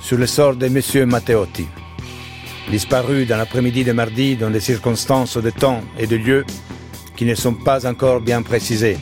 [0.05, 1.09] sur le sort de M.
[1.09, 1.65] Matteotti,
[2.69, 6.45] disparu dans l'après-midi de mardi dans des circonstances de temps et de lieu
[7.15, 8.97] qui ne sont pas encore bien précisées,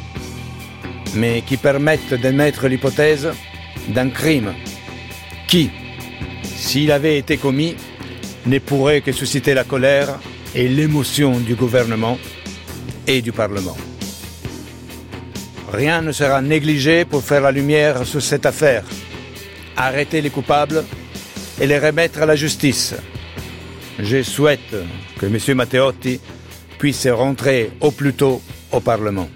[1.16, 3.32] mais qui permettent d'émettre l'hypothèse
[3.90, 4.54] d'un crime
[5.46, 5.72] qui,
[6.56, 7.76] s'il avait été commis,
[8.46, 10.08] ne pourrait que susciter la colère
[10.56, 12.18] et l'émotion du gouvernement
[13.08, 13.76] et du Parlement.
[15.70, 18.86] Rien ne sera négligé pour faire la lumière sur cette affaire,
[19.76, 20.84] arrêter les coupables
[21.60, 22.96] et les remettre à la justice.
[24.00, 24.76] Je souhaite
[25.20, 25.58] que M.
[25.58, 26.20] Matteotti
[26.80, 29.30] puisse rentrer au plus tôt au Parlement.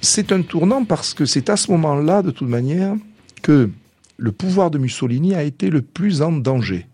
[0.00, 2.94] C'est un tournant parce que c'est à ce moment-là, de toute manière,
[3.42, 3.70] que
[4.16, 6.86] le pouvoir de Mussolini a été le plus en danger.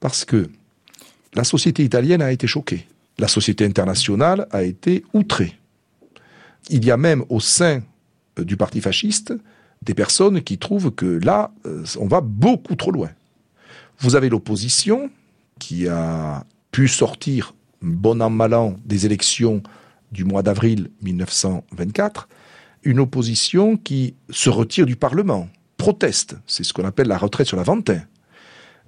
[0.00, 0.48] Parce que
[1.34, 2.86] la société italienne a été choquée.
[3.18, 5.54] La société internationale a été outrée.
[6.68, 7.82] Il y a même au sein
[8.38, 9.34] euh, du parti fasciste
[9.82, 13.10] des personnes qui trouvent que là, euh, on va beaucoup trop loin.
[13.98, 15.10] Vous avez l'opposition
[15.58, 19.62] qui a pu sortir, bon an mal an, des élections
[20.12, 22.28] du mois d'avril 1924,
[22.82, 27.56] une opposition qui se retire du Parlement, proteste, c'est ce qu'on appelle la retraite sur
[27.56, 28.00] la Ventin.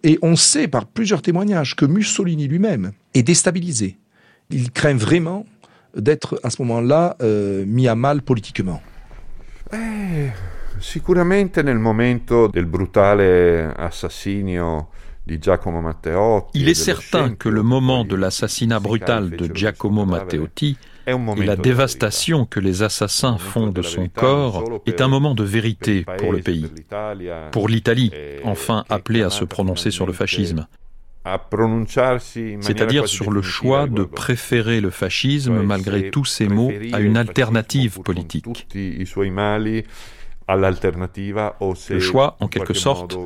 [0.03, 3.97] Et on sait par plusieurs témoignages que Mussolini lui-même est déstabilisé.
[4.51, 5.47] Il craint vraiment
[5.97, 8.83] d'être à ce moment-là euh, mis à mal politiquement.
[9.73, 10.29] Eh,
[10.83, 14.89] sicuramente nel momento del brutale assassinio
[15.23, 16.59] di Giacomo Matteotti.
[16.59, 20.77] Il est certain que le moment de l'assassinat brutal de Giacomo Matteotti
[21.07, 26.05] et la dévastation que les assassins font de son corps est un moment de vérité
[26.19, 26.67] pour le pays,
[27.53, 28.11] pour l'Italie,
[28.45, 30.67] enfin appelée à se prononcer sur le fascisme.
[32.61, 38.01] C'est-à-dire sur le choix de préférer le fascisme, malgré tous ces mots, à une alternative
[38.01, 38.67] politique.
[40.49, 43.17] Le choix, en quelque sorte,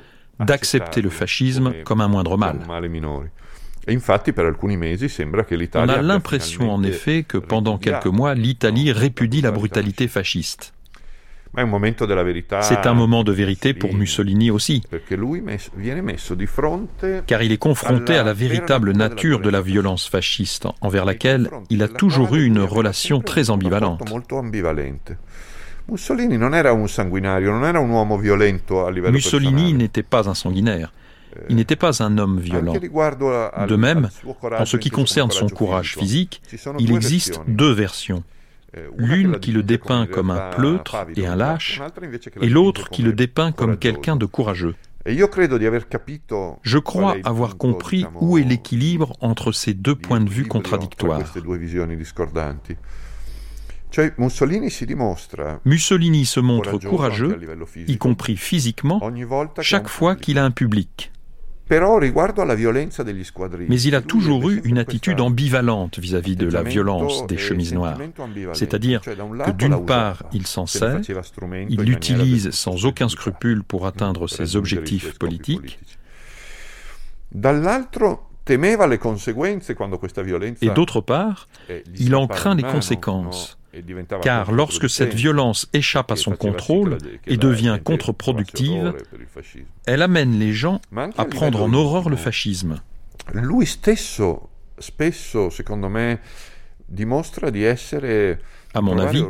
[0.40, 2.58] d'accepter le fascisme comme un moindre mal.
[5.74, 10.72] On a l'impression en effet que pendant quelques mois, l'Italie répudie la brutalité fasciste.
[12.60, 14.82] C'est un moment de vérité pour Mussolini aussi,
[17.26, 21.82] car il est confronté à la véritable nature de la violence fasciste, envers laquelle il
[21.82, 24.02] a toujours eu une relation très ambivalente.
[29.10, 30.92] Mussolini n'était pas un sanguinaire.
[31.48, 32.72] Il n'était pas un homme violent.
[32.72, 34.08] De même,
[34.58, 36.42] en ce qui concerne son courage physique,
[36.78, 38.22] il existe deux versions.
[38.76, 41.80] Eh, L'une qui le dépeint comme un pleutre et un lâche,
[42.40, 44.74] et l'autre qui le dépeint comme quelqu'un de courageux.
[45.08, 45.14] E
[46.62, 51.22] Je crois avoir compris où est l'équilibre entre ces deux points de vue contradictoires.
[55.64, 57.38] Mussolini se montre courageux,
[57.86, 59.00] y compris physiquement,
[59.60, 61.12] chaque fois qu'il a un public.
[63.68, 67.98] Mais il a toujours eu une attitude ambivalente vis-à-vis de la violence des chemises noires.
[68.52, 71.00] C'est-à-dire que d'une part, il s'en sert,
[71.68, 75.80] il l'utilise sans aucun scrupule pour atteindre ses objectifs politiques.
[80.62, 81.48] Et d'autre part,
[81.98, 83.58] il en craint les conséquences
[84.22, 88.94] car lorsque cette violence échappe à son contrôle et devient contre-productive,
[89.86, 90.80] elle amène les gens
[91.16, 92.80] à prendre en horreur le fascisme.
[93.32, 94.48] Lui stesso
[94.78, 96.18] spesso, secondo me,
[96.84, 98.38] dimostra di essere
[98.74, 99.24] à mon avis,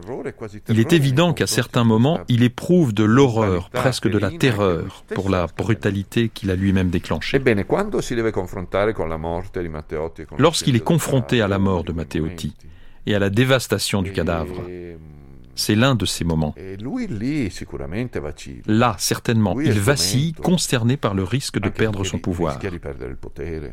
[0.68, 5.30] il est évident qu'à certains moments, il éprouve de l'horreur, presque de la terreur, pour
[5.30, 7.40] la brutalité qu'il a lui-même déclenchée.
[10.36, 12.54] Lorsqu'il est confronté à la mort de Matteotti
[13.06, 14.62] et à la dévastation du cadavre,
[15.56, 16.54] c'est l'un de ces moments.
[18.66, 22.58] Là, certainement, il vacille, consterné par le risque de perdre son pouvoir.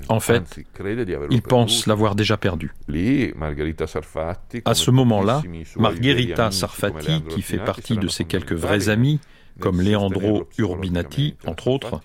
[0.08, 0.60] En fait,
[1.30, 2.72] il pense l'avoir déjà perdu.
[4.66, 5.42] À ce moment-là,
[5.78, 9.20] Margherita Sarfati, qui fait partie de ses quelques vrais amis,
[9.60, 12.02] comme Leandro Urbinati, entre autres,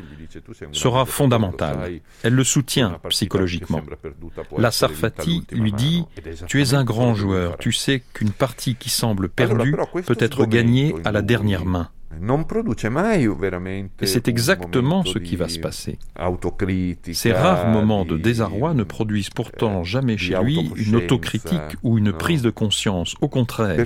[0.73, 2.01] sera fondamentale.
[2.23, 3.83] Elle le soutient psychologiquement.
[4.57, 6.05] La Sarfati lui dit
[6.47, 9.77] Tu es un grand joueur, tu sais qu'une partie qui semble perdue
[10.07, 11.91] peut être gagnée à la dernière main.
[14.01, 15.99] Et c'est exactement ce qui va se passer.
[17.13, 22.13] Ces rares moments de désarroi ne produisent pourtant jamais chez lui une autocritique ou une
[22.13, 23.15] prise de conscience.
[23.21, 23.77] Au contraire,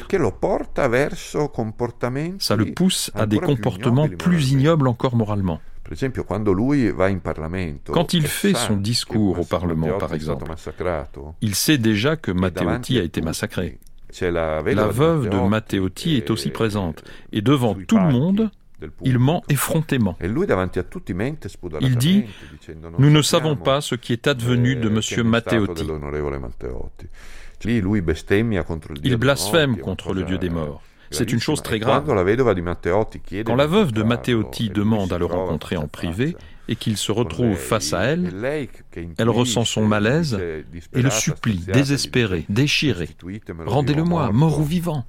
[2.39, 5.61] ça le pousse à des comportements plus ignobles encore moralement.
[7.87, 10.51] Quand il fait son discours au Parlement, par exemple,
[11.41, 13.79] il sait déjà que Matteotti a été massacré.
[14.21, 18.51] La veuve de Matteotti est aussi présente, et devant tout le monde,
[19.03, 20.17] il ment effrontément.
[20.21, 22.25] Il dit
[22.99, 25.27] Nous ne savons pas ce qui est advenu de M.
[25.27, 25.87] Matteotti.
[29.05, 30.83] Il blasphème contre le Dieu des morts.
[31.11, 32.05] C'est une chose très grave.
[32.07, 36.37] Quand la veuve de Matteotti demande à le rencontrer en privé
[36.69, 38.31] et qu'il se retrouve face à elle,
[39.19, 40.39] elle ressent son malaise
[40.93, 43.09] et le supplie, désespéré, déchiré.
[43.67, 45.05] Rendez-le-moi, mort ou vivant.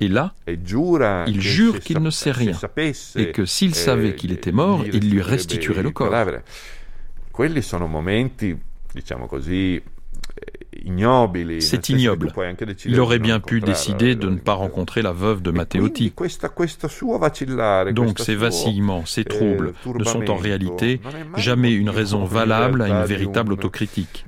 [0.00, 0.34] Et là,
[1.26, 2.52] il jure qu'il ne sait rien
[3.16, 6.12] et que s'il savait qu'il était mort, il lui restituerait le corps.
[11.60, 12.32] C'est ignoble.
[12.84, 16.12] Il aurait bien pu décider de ne pas rencontrer la veuve de Matteotti.
[17.92, 21.00] Donc ces vacillements, ces eh, troubles ne sont en réalité
[21.36, 24.24] jamais une raison valable à une véritable autocritique.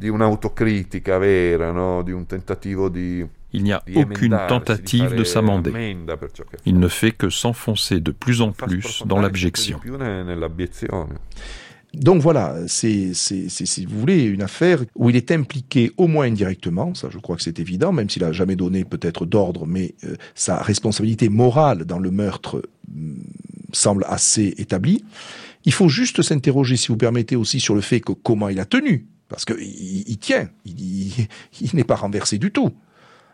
[3.51, 5.96] Il n'y a aucune tentative de s'amender.
[6.66, 9.80] Il ne fait que s'enfoncer de plus en plus dans l'abjection.
[11.95, 16.95] Donc voilà, c'est, si vous voulez, une affaire où il est impliqué au moins indirectement,
[16.95, 20.14] ça je crois que c'est évident, même s'il a jamais donné peut-être d'ordre, mais euh,
[20.34, 22.62] sa responsabilité morale dans le meurtre
[22.93, 23.14] mm,
[23.72, 25.03] semble assez établie.
[25.64, 28.66] Il faut juste s'interroger, si vous permettez, aussi sur le fait que comment il a
[28.66, 31.11] tenu, parce qu'il il tient, il,
[31.61, 32.70] il n'est pas renversé du tout.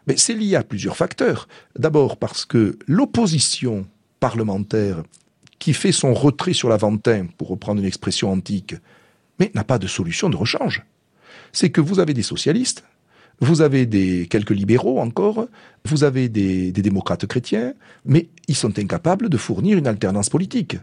[0.07, 1.49] Mais c'est lié à plusieurs facteurs.
[1.79, 3.87] D'abord parce que l'opposition
[4.21, 5.03] parlementaire
[5.65, 8.75] qui fait son retrait sur l'Aventin, pour reprendre une expression antique,
[9.41, 10.85] mais n'a pas de solution de rechange.
[11.53, 12.85] C'est que vous avez des socialistes,
[13.41, 15.49] vous avez des quelques libéraux encore,
[15.87, 17.73] vous avez des, démocrates chrétiens,
[18.05, 20.77] mais ils sont incapables de fournir une alternance politique.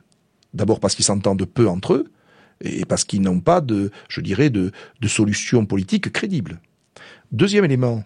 [0.55, 2.11] D'abord parce qu'ils s'entendent peu entre eux,
[2.61, 6.59] et parce qu'ils n'ont pas de, je dirais, de, de solution politique crédible.
[7.31, 8.03] Deuxième élément,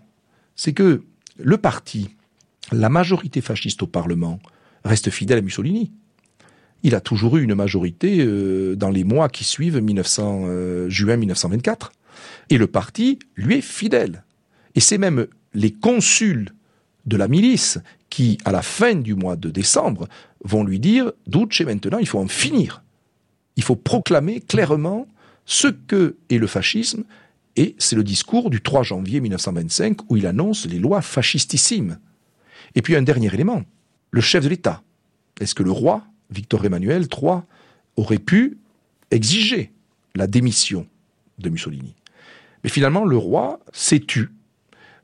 [0.57, 1.03] c'est que
[1.37, 2.09] le parti,
[2.73, 4.41] la majorité fasciste au Parlement,
[4.83, 5.93] reste fidèle à Mussolini
[6.85, 11.17] il a toujours eu une majorité euh, dans les mois qui suivent 1900, euh, juin
[11.17, 11.91] 1924.
[12.51, 14.23] Et le parti lui est fidèle.
[14.75, 15.25] Et c'est même
[15.55, 16.51] les consuls
[17.07, 17.79] de la milice
[18.11, 20.07] qui, à la fin du mois de décembre,
[20.43, 22.83] vont lui dire Duce, maintenant, il faut en finir.
[23.55, 25.07] Il faut proclamer clairement
[25.47, 27.03] ce que est le fascisme.
[27.55, 31.97] Et c'est le discours du 3 janvier 1925 où il annonce les lois fascistissimes.
[32.75, 33.63] Et puis un dernier élément,
[34.11, 34.83] le chef de l'État.
[35.39, 37.41] Est-ce que le roi Victor Emmanuel III
[37.97, 38.57] aurait pu
[39.11, 39.71] exiger
[40.15, 40.87] la démission
[41.39, 41.95] de Mussolini.
[42.63, 44.31] Mais finalement, le roi s'est tu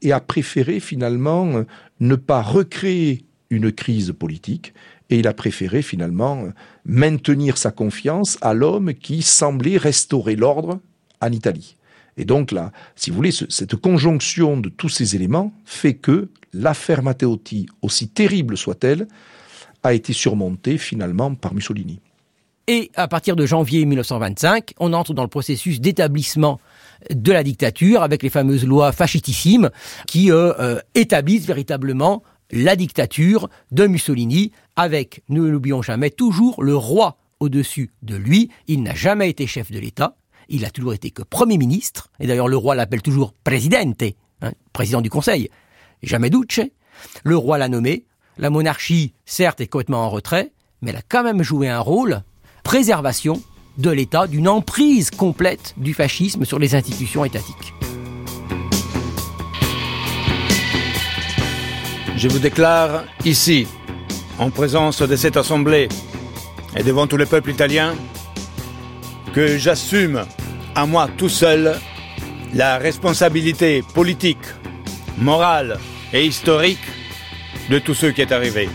[0.02, 1.64] et a préféré finalement
[2.00, 4.74] ne pas recréer une crise politique
[5.10, 6.48] et il a préféré finalement
[6.86, 10.80] maintenir sa confiance à l'homme qui semblait restaurer l'ordre
[11.20, 11.76] en Italie.
[12.18, 17.04] Et donc là, si vous voulez, cette conjonction de tous ces éléments fait que l'affaire
[17.04, 19.08] Matteotti, aussi terrible soit-elle,
[19.84, 22.00] a été surmonté finalement par Mussolini.
[22.68, 26.60] Et à partir de janvier 1925, on entre dans le processus d'établissement
[27.10, 29.72] de la dictature avec les fameuses lois fascistissimes
[30.08, 36.76] qui euh, euh, établissent véritablement la dictature de Mussolini avec, ne l'oublions jamais, toujours le
[36.76, 38.50] roi au-dessus de lui.
[38.68, 40.16] Il n'a jamais été chef de l'État,
[40.48, 44.04] il a toujours été que Premier ministre, et d'ailleurs le roi l'appelle toujours Presidente,
[44.42, 45.50] hein, président du Conseil,
[46.04, 46.62] jamais Duce.
[47.24, 48.06] Le roi l'a nommé.
[48.42, 52.24] La monarchie, certes, est complètement en retrait, mais elle a quand même joué un rôle
[52.64, 53.40] préservation
[53.78, 57.76] de l'État d'une emprise complète du fascisme sur les institutions étatiques.
[62.18, 63.68] Je vous déclare ici,
[64.40, 65.88] en présence de cette Assemblée
[66.76, 67.94] et devant tout le peuple italien,
[69.36, 70.26] que j'assume
[70.74, 71.80] à moi tout seul
[72.56, 74.48] la responsabilité politique,
[75.20, 75.78] morale
[76.12, 76.80] et historique
[77.72, 78.68] de tout ce qui est arrivé.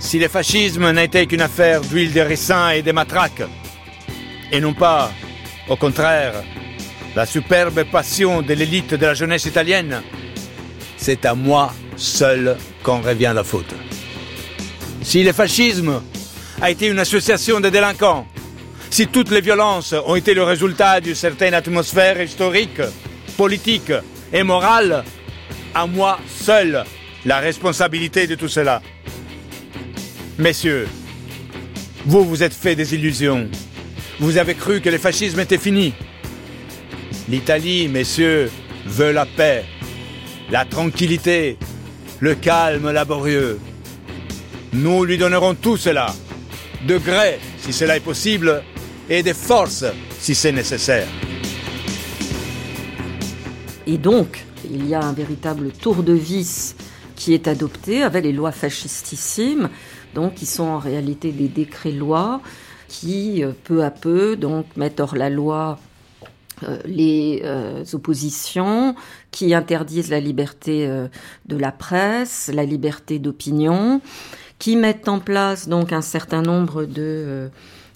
[0.00, 3.44] Si le fascisme n'était qu'une affaire d'huile de ricin et de matraques,
[4.50, 5.12] et non pas,
[5.68, 6.34] au contraire,
[7.14, 10.02] la superbe passion de l'élite de la jeunesse italienne,
[10.96, 13.74] c'est à moi seul qu'en revient la faute.
[15.02, 16.02] Si le fascisme
[16.60, 18.26] a été une association de délinquants,
[18.90, 22.80] si toutes les violences ont été le résultat d'une certaine atmosphère historique,
[23.36, 23.92] politique
[24.32, 25.04] et morale,
[25.72, 26.84] à moi seul
[27.26, 28.80] la responsabilité de tout cela.
[30.38, 30.88] Messieurs,
[32.06, 33.50] vous vous êtes fait des illusions.
[34.18, 35.92] Vous avez cru que le fascisme était fini.
[37.28, 38.50] L'Italie, messieurs,
[38.86, 39.64] veut la paix
[40.50, 41.56] la tranquillité,
[42.20, 43.58] le calme laborieux.
[44.72, 46.14] Nous lui donnerons tout cela,
[46.86, 48.62] de gré si cela est possible,
[49.08, 49.84] et de force
[50.18, 51.08] si c'est nécessaire.
[53.86, 56.74] Et donc, il y a un véritable tour de vis
[57.16, 59.68] qui est adopté avec les lois fascistissimes,
[60.14, 62.40] donc qui sont en réalité des décrets-lois
[62.88, 65.78] qui, euh, peu à peu, donc mettent hors la loi
[66.62, 68.94] euh, les euh, oppositions
[69.30, 70.88] qui interdisent la liberté
[71.44, 74.00] de la presse, la liberté d'opinion,
[74.58, 77.50] qui mettent en place donc un certain nombre de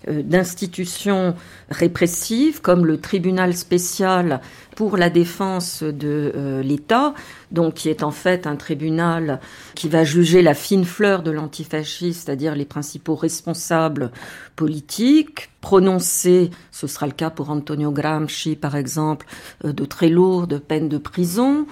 [0.08, 1.34] d'institutions
[1.70, 4.40] répressives comme le tribunal spécial
[4.74, 7.14] pour la défense de euh, l'État,
[7.50, 9.40] donc qui est en fait un tribunal
[9.74, 14.10] qui va juger la fine fleur de l'antifascisme, c'est-à-dire les principaux responsables
[14.56, 19.26] politiques, prononcer, ce sera le cas pour Antonio Gramsci par exemple,
[19.64, 21.66] euh, de très lourdes peines de prison,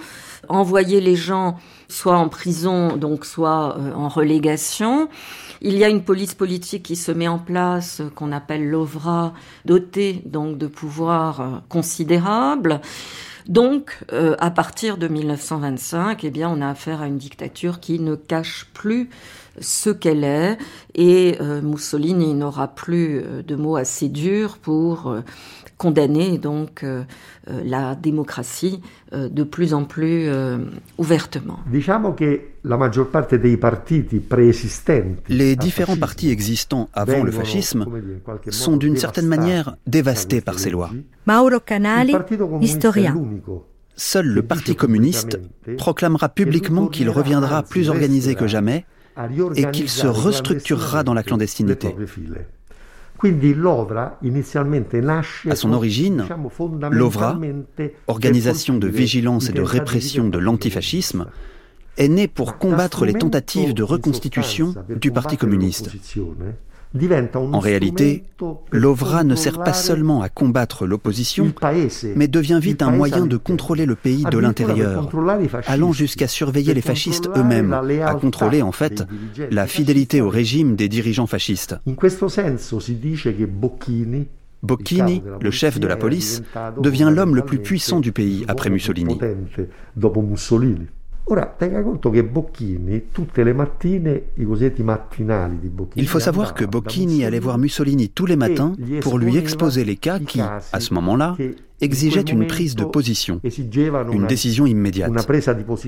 [0.47, 1.57] envoyer les gens
[1.89, 5.09] soit en prison, donc soit en relégation.
[5.61, 9.33] Il y a une police politique qui se met en place, euh, qu'on appelle l'OVRA,
[10.25, 12.81] donc de pouvoirs euh, considérables.
[13.47, 17.99] Donc, euh, à partir de 1925, eh bien, on a affaire à une dictature qui
[17.99, 19.09] ne cache plus
[19.59, 20.57] ce qu'elle est,
[20.95, 25.13] et Mussolini n'aura plus de mots assez durs pour
[25.79, 26.85] condamner donc
[27.47, 30.29] la démocratie de plus en plus
[30.99, 31.59] ouvertement.
[35.29, 37.85] Les différents partis existants avant le fascisme
[38.49, 40.91] sont d'une certaine manière dévastés par ces lois.
[41.25, 42.13] Mauro Canali,
[42.61, 43.15] historien.
[43.95, 45.39] Seul le Parti communiste
[45.77, 48.85] proclamera publiquement qu'il reviendra plus organisé que jamais
[49.55, 51.95] et qu'il se restructurera dans la clandestinité.
[55.49, 56.25] À son origine,
[56.91, 57.39] l'OVRA,
[58.07, 61.27] Organisation de vigilance et de répression de l'antifascisme,
[61.97, 65.91] est né pour combattre les tentatives de reconstitution du Parti communiste.
[67.51, 68.23] En réalité,
[68.71, 71.53] l'OVRA ne sert pas seulement à combattre l'opposition,
[72.15, 75.07] mais devient vite un moyen de contrôler le pays de l'intérieur,
[75.67, 79.03] allant jusqu'à surveiller les fascistes eux-mêmes, à contrôler en fait
[79.51, 81.75] la fidélité au régime des dirigeants fascistes.
[84.61, 86.41] Bocchini, le chef de la police,
[86.81, 89.19] devient l'homme le plus puissant du pays après Mussolini.
[95.95, 99.95] Il faut savoir que Bocchini allait voir Mussolini tous les matins pour lui exposer les
[99.95, 101.37] cas qui, à ce moment-là,
[101.81, 103.39] exigeaient une prise de position,
[104.11, 105.11] une décision immédiate,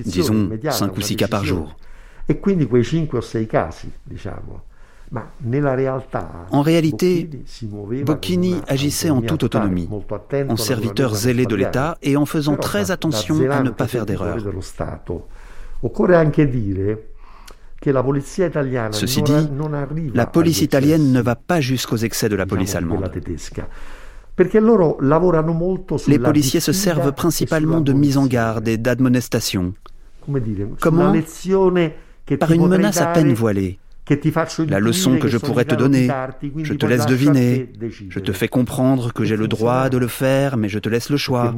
[0.04, 1.76] disons 5 ou 6 cas par jour.
[6.50, 7.28] En réalité,
[8.04, 9.88] Bocchini agissait en toute autonomie,
[10.48, 14.38] en serviteur zélé de l'État et en faisant très attention à ne pas faire d'erreur.
[18.92, 19.48] Ceci dit,
[20.14, 23.10] la police italienne ne va pas jusqu'aux excès de la police allemande.
[26.08, 29.74] Les policiers se servent principalement de mise en garde et d'admonestation.
[30.80, 31.12] Comment
[32.38, 33.78] Par une menace à peine voilée.
[34.68, 36.08] La leçon que je pourrais te donner,
[36.62, 37.68] je te laisse deviner,
[38.08, 41.10] je te fais comprendre que j'ai le droit de le faire, mais je te laisse
[41.10, 41.54] le choix.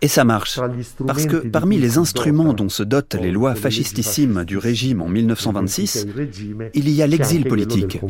[0.00, 0.60] Et ça marche,
[1.06, 6.06] parce que parmi les instruments dont se dotent les lois fascistissimes du régime en 1926,
[6.74, 8.00] il y a l'exil politique.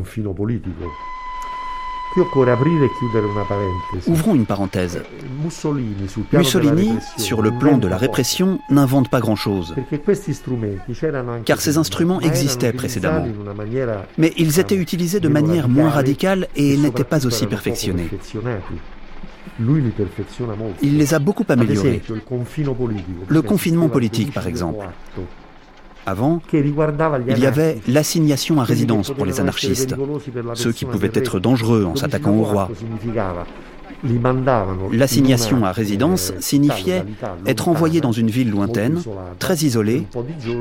[4.07, 5.03] Ouvrons une parenthèse.
[6.33, 9.75] Mussolini, sur le plan de la répression, n'invente pas grand-chose,
[11.45, 13.27] car ces instruments existaient précédemment,
[14.17, 18.09] mais ils étaient utilisés de manière moins radicale et n'étaient pas aussi perfectionnés.
[20.83, 22.03] Il les a beaucoup améliorés.
[23.29, 24.87] Le confinement politique, par exemple.
[26.09, 29.95] Avant, il y avait l'assignation à résidence pour les anarchistes,
[30.55, 32.71] ceux qui pouvaient être dangereux en s'attaquant au roi.
[34.91, 37.05] L'assignation à résidence signifiait
[37.45, 39.03] être envoyé dans une ville lointaine,
[39.39, 40.07] très isolée,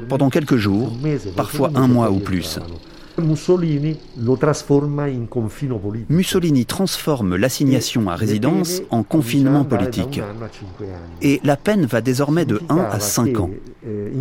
[0.10, 0.92] pendant quelques jours,
[1.38, 2.60] parfois un mois ou plus.
[6.10, 10.22] Mussolini transforme l'assignation à résidence en confinement politique.
[11.22, 13.50] Et la peine va désormais de 1 à 5 ans.
[13.86, 14.12] Eh,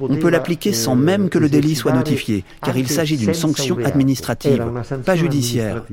[0.00, 3.78] On peut l'appliquer sans même que le délit soit notifié, car il s'agit d'une sanction
[3.84, 4.64] administrative,
[5.04, 5.84] pas judiciaire.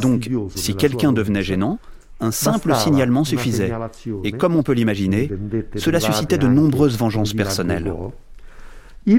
[0.00, 1.78] Donc, si quelqu'un devenait gênant,
[2.20, 3.72] un simple signalement suffisait.
[4.24, 5.30] Et comme on peut l'imaginer,
[5.76, 7.92] cela suscitait de nombreuses vengeances personnelles.
[9.06, 9.16] Eh,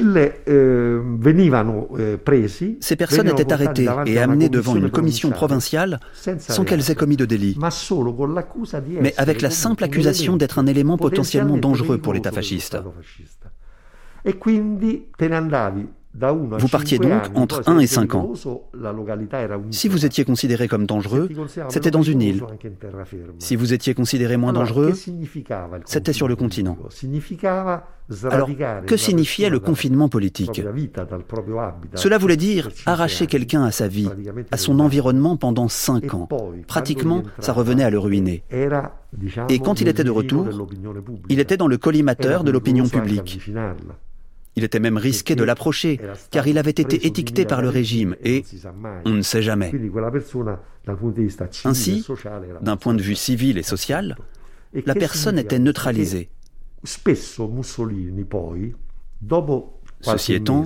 [2.79, 5.99] Ces personnes étaient arrêtées et amenées devant une commission provinciale
[6.37, 7.57] sans qu'elles aient commis de délit,
[9.01, 12.77] mais avec la simple accusation d'être un élément potentiellement dangereux pour l'État fasciste.
[16.13, 18.33] Vous partiez donc entre 1 et 5 ans.
[19.71, 21.29] Si vous étiez considéré comme dangereux,
[21.69, 22.43] c'était dans une île.
[23.39, 24.93] Si vous étiez considéré moins dangereux,
[25.85, 26.77] c'était sur le continent.
[28.29, 28.49] Alors,
[28.85, 30.61] que signifiait le confinement politique?
[31.95, 34.09] Cela voulait dire arracher quelqu'un à sa vie,
[34.51, 36.27] à son environnement pendant 5 ans.
[36.67, 38.43] Pratiquement, ça revenait à le ruiner.
[39.49, 40.47] Et quand il était de retour,
[41.29, 43.39] il était dans le collimateur de l'opinion publique.
[44.55, 45.99] Il était même risqué de l'approcher,
[46.29, 48.43] car il avait été étiqueté par le régime et
[49.05, 49.71] on ne sait jamais.
[51.63, 52.05] Ainsi,
[52.61, 54.17] d'un point de vue civil et social,
[54.85, 56.29] la personne était neutralisée.
[60.03, 60.65] Ceci étant,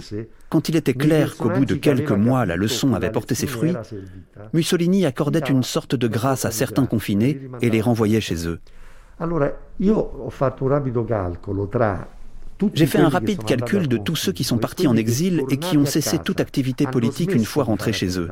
[0.49, 3.75] quand il était clair qu'au bout de quelques mois la leçon avait porté ses fruits,
[4.53, 8.59] Mussolini accordait une sorte de grâce à certains confinés et les renvoyait chez eux.
[12.73, 15.77] J'ai fait un rapide calcul de tous ceux qui sont partis en exil et qui
[15.77, 18.29] ont cessé toute activité politique une fois rentrés chez eux.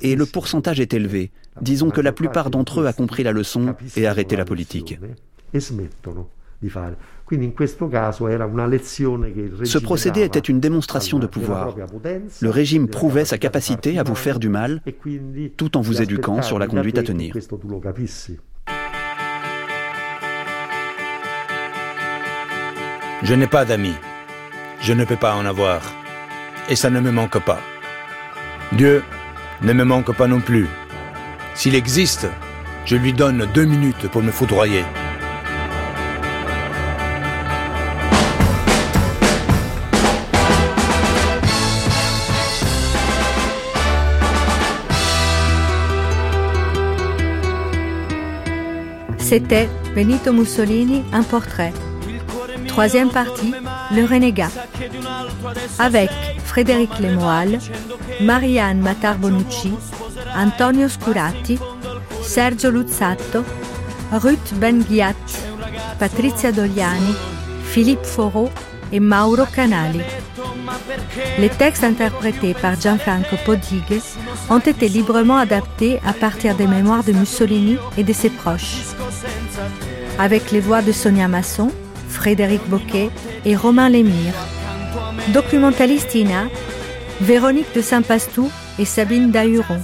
[0.00, 1.30] Et le pourcentage est élevé.
[1.60, 4.98] Disons que la plupart d'entre eux a compris la leçon et arrêté la politique.
[9.64, 11.76] Ce procédé était une démonstration de pouvoir.
[12.40, 14.82] Le régime prouvait sa capacité à vous faire du mal
[15.56, 17.34] tout en vous éduquant sur la conduite à tenir.
[23.22, 23.96] Je n'ai pas d'amis.
[24.80, 25.80] Je ne peux pas en avoir.
[26.68, 27.60] Et ça ne me manque pas.
[28.72, 29.02] Dieu
[29.62, 30.68] ne me manque pas non plus.
[31.54, 32.28] S'il existe,
[32.84, 34.84] je lui donne deux minutes pour me foudroyer.
[49.18, 51.72] C'était Benito Mussolini, un portrait
[52.78, 53.52] Troisième partie,
[53.92, 54.50] Le Renégat,
[55.80, 56.10] avec
[56.44, 57.58] Frédéric Lemoal,
[58.20, 59.72] Marianne Matar-Bonucci,
[60.36, 61.58] Antonio Scurati,
[62.22, 63.44] Sergio Luzzato,
[64.12, 65.16] Ruth Benghiat,
[65.98, 67.16] Patrizia Dogliani,
[67.64, 68.48] Philippe Foreau
[68.92, 70.02] et Mauro Canali.
[71.40, 74.00] Les textes interprétés par Gianfranco Podig
[74.50, 78.82] ont été librement adaptés à partir des mémoires de Mussolini et de ses proches.
[80.20, 81.72] Avec les voix de Sonia Masson,
[82.08, 83.10] Frédéric Boquet
[83.44, 84.34] et Romain Lémire.
[85.28, 86.16] Documentaliste
[87.20, 89.80] Véronique de Saint-Pastou et Sabine Dahuron.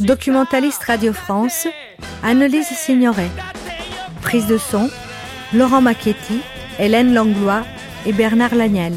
[0.00, 1.66] Documentaliste Radio France,
[2.22, 3.30] Annelise Signoret.
[4.20, 4.90] Prise de son,
[5.52, 6.40] Laurent Macchetti,
[6.78, 7.64] Hélène Langlois
[8.06, 8.94] et Bernard Lagnel.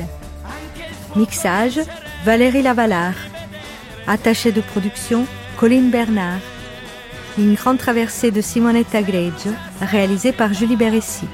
[1.16, 1.80] Mixage,
[2.26, 3.16] Valérie Lavalard.
[4.08, 5.26] Attaché de production,
[5.58, 6.40] Colline Bernard.
[7.38, 9.52] Une grande traversée de Simonetta Greggio,
[9.82, 11.28] réalisée par Julie Beressi.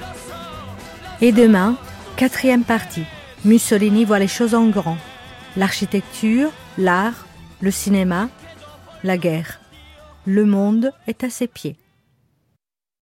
[1.24, 1.78] Et demain,
[2.18, 3.06] quatrième partie.
[3.46, 4.98] Mussolini voit les choses en grand.
[5.56, 6.50] L'architecture,
[6.80, 7.28] l'art,
[7.62, 8.28] le cinéma,
[9.04, 9.62] la guerre.
[10.26, 11.76] Le monde est à ses pieds.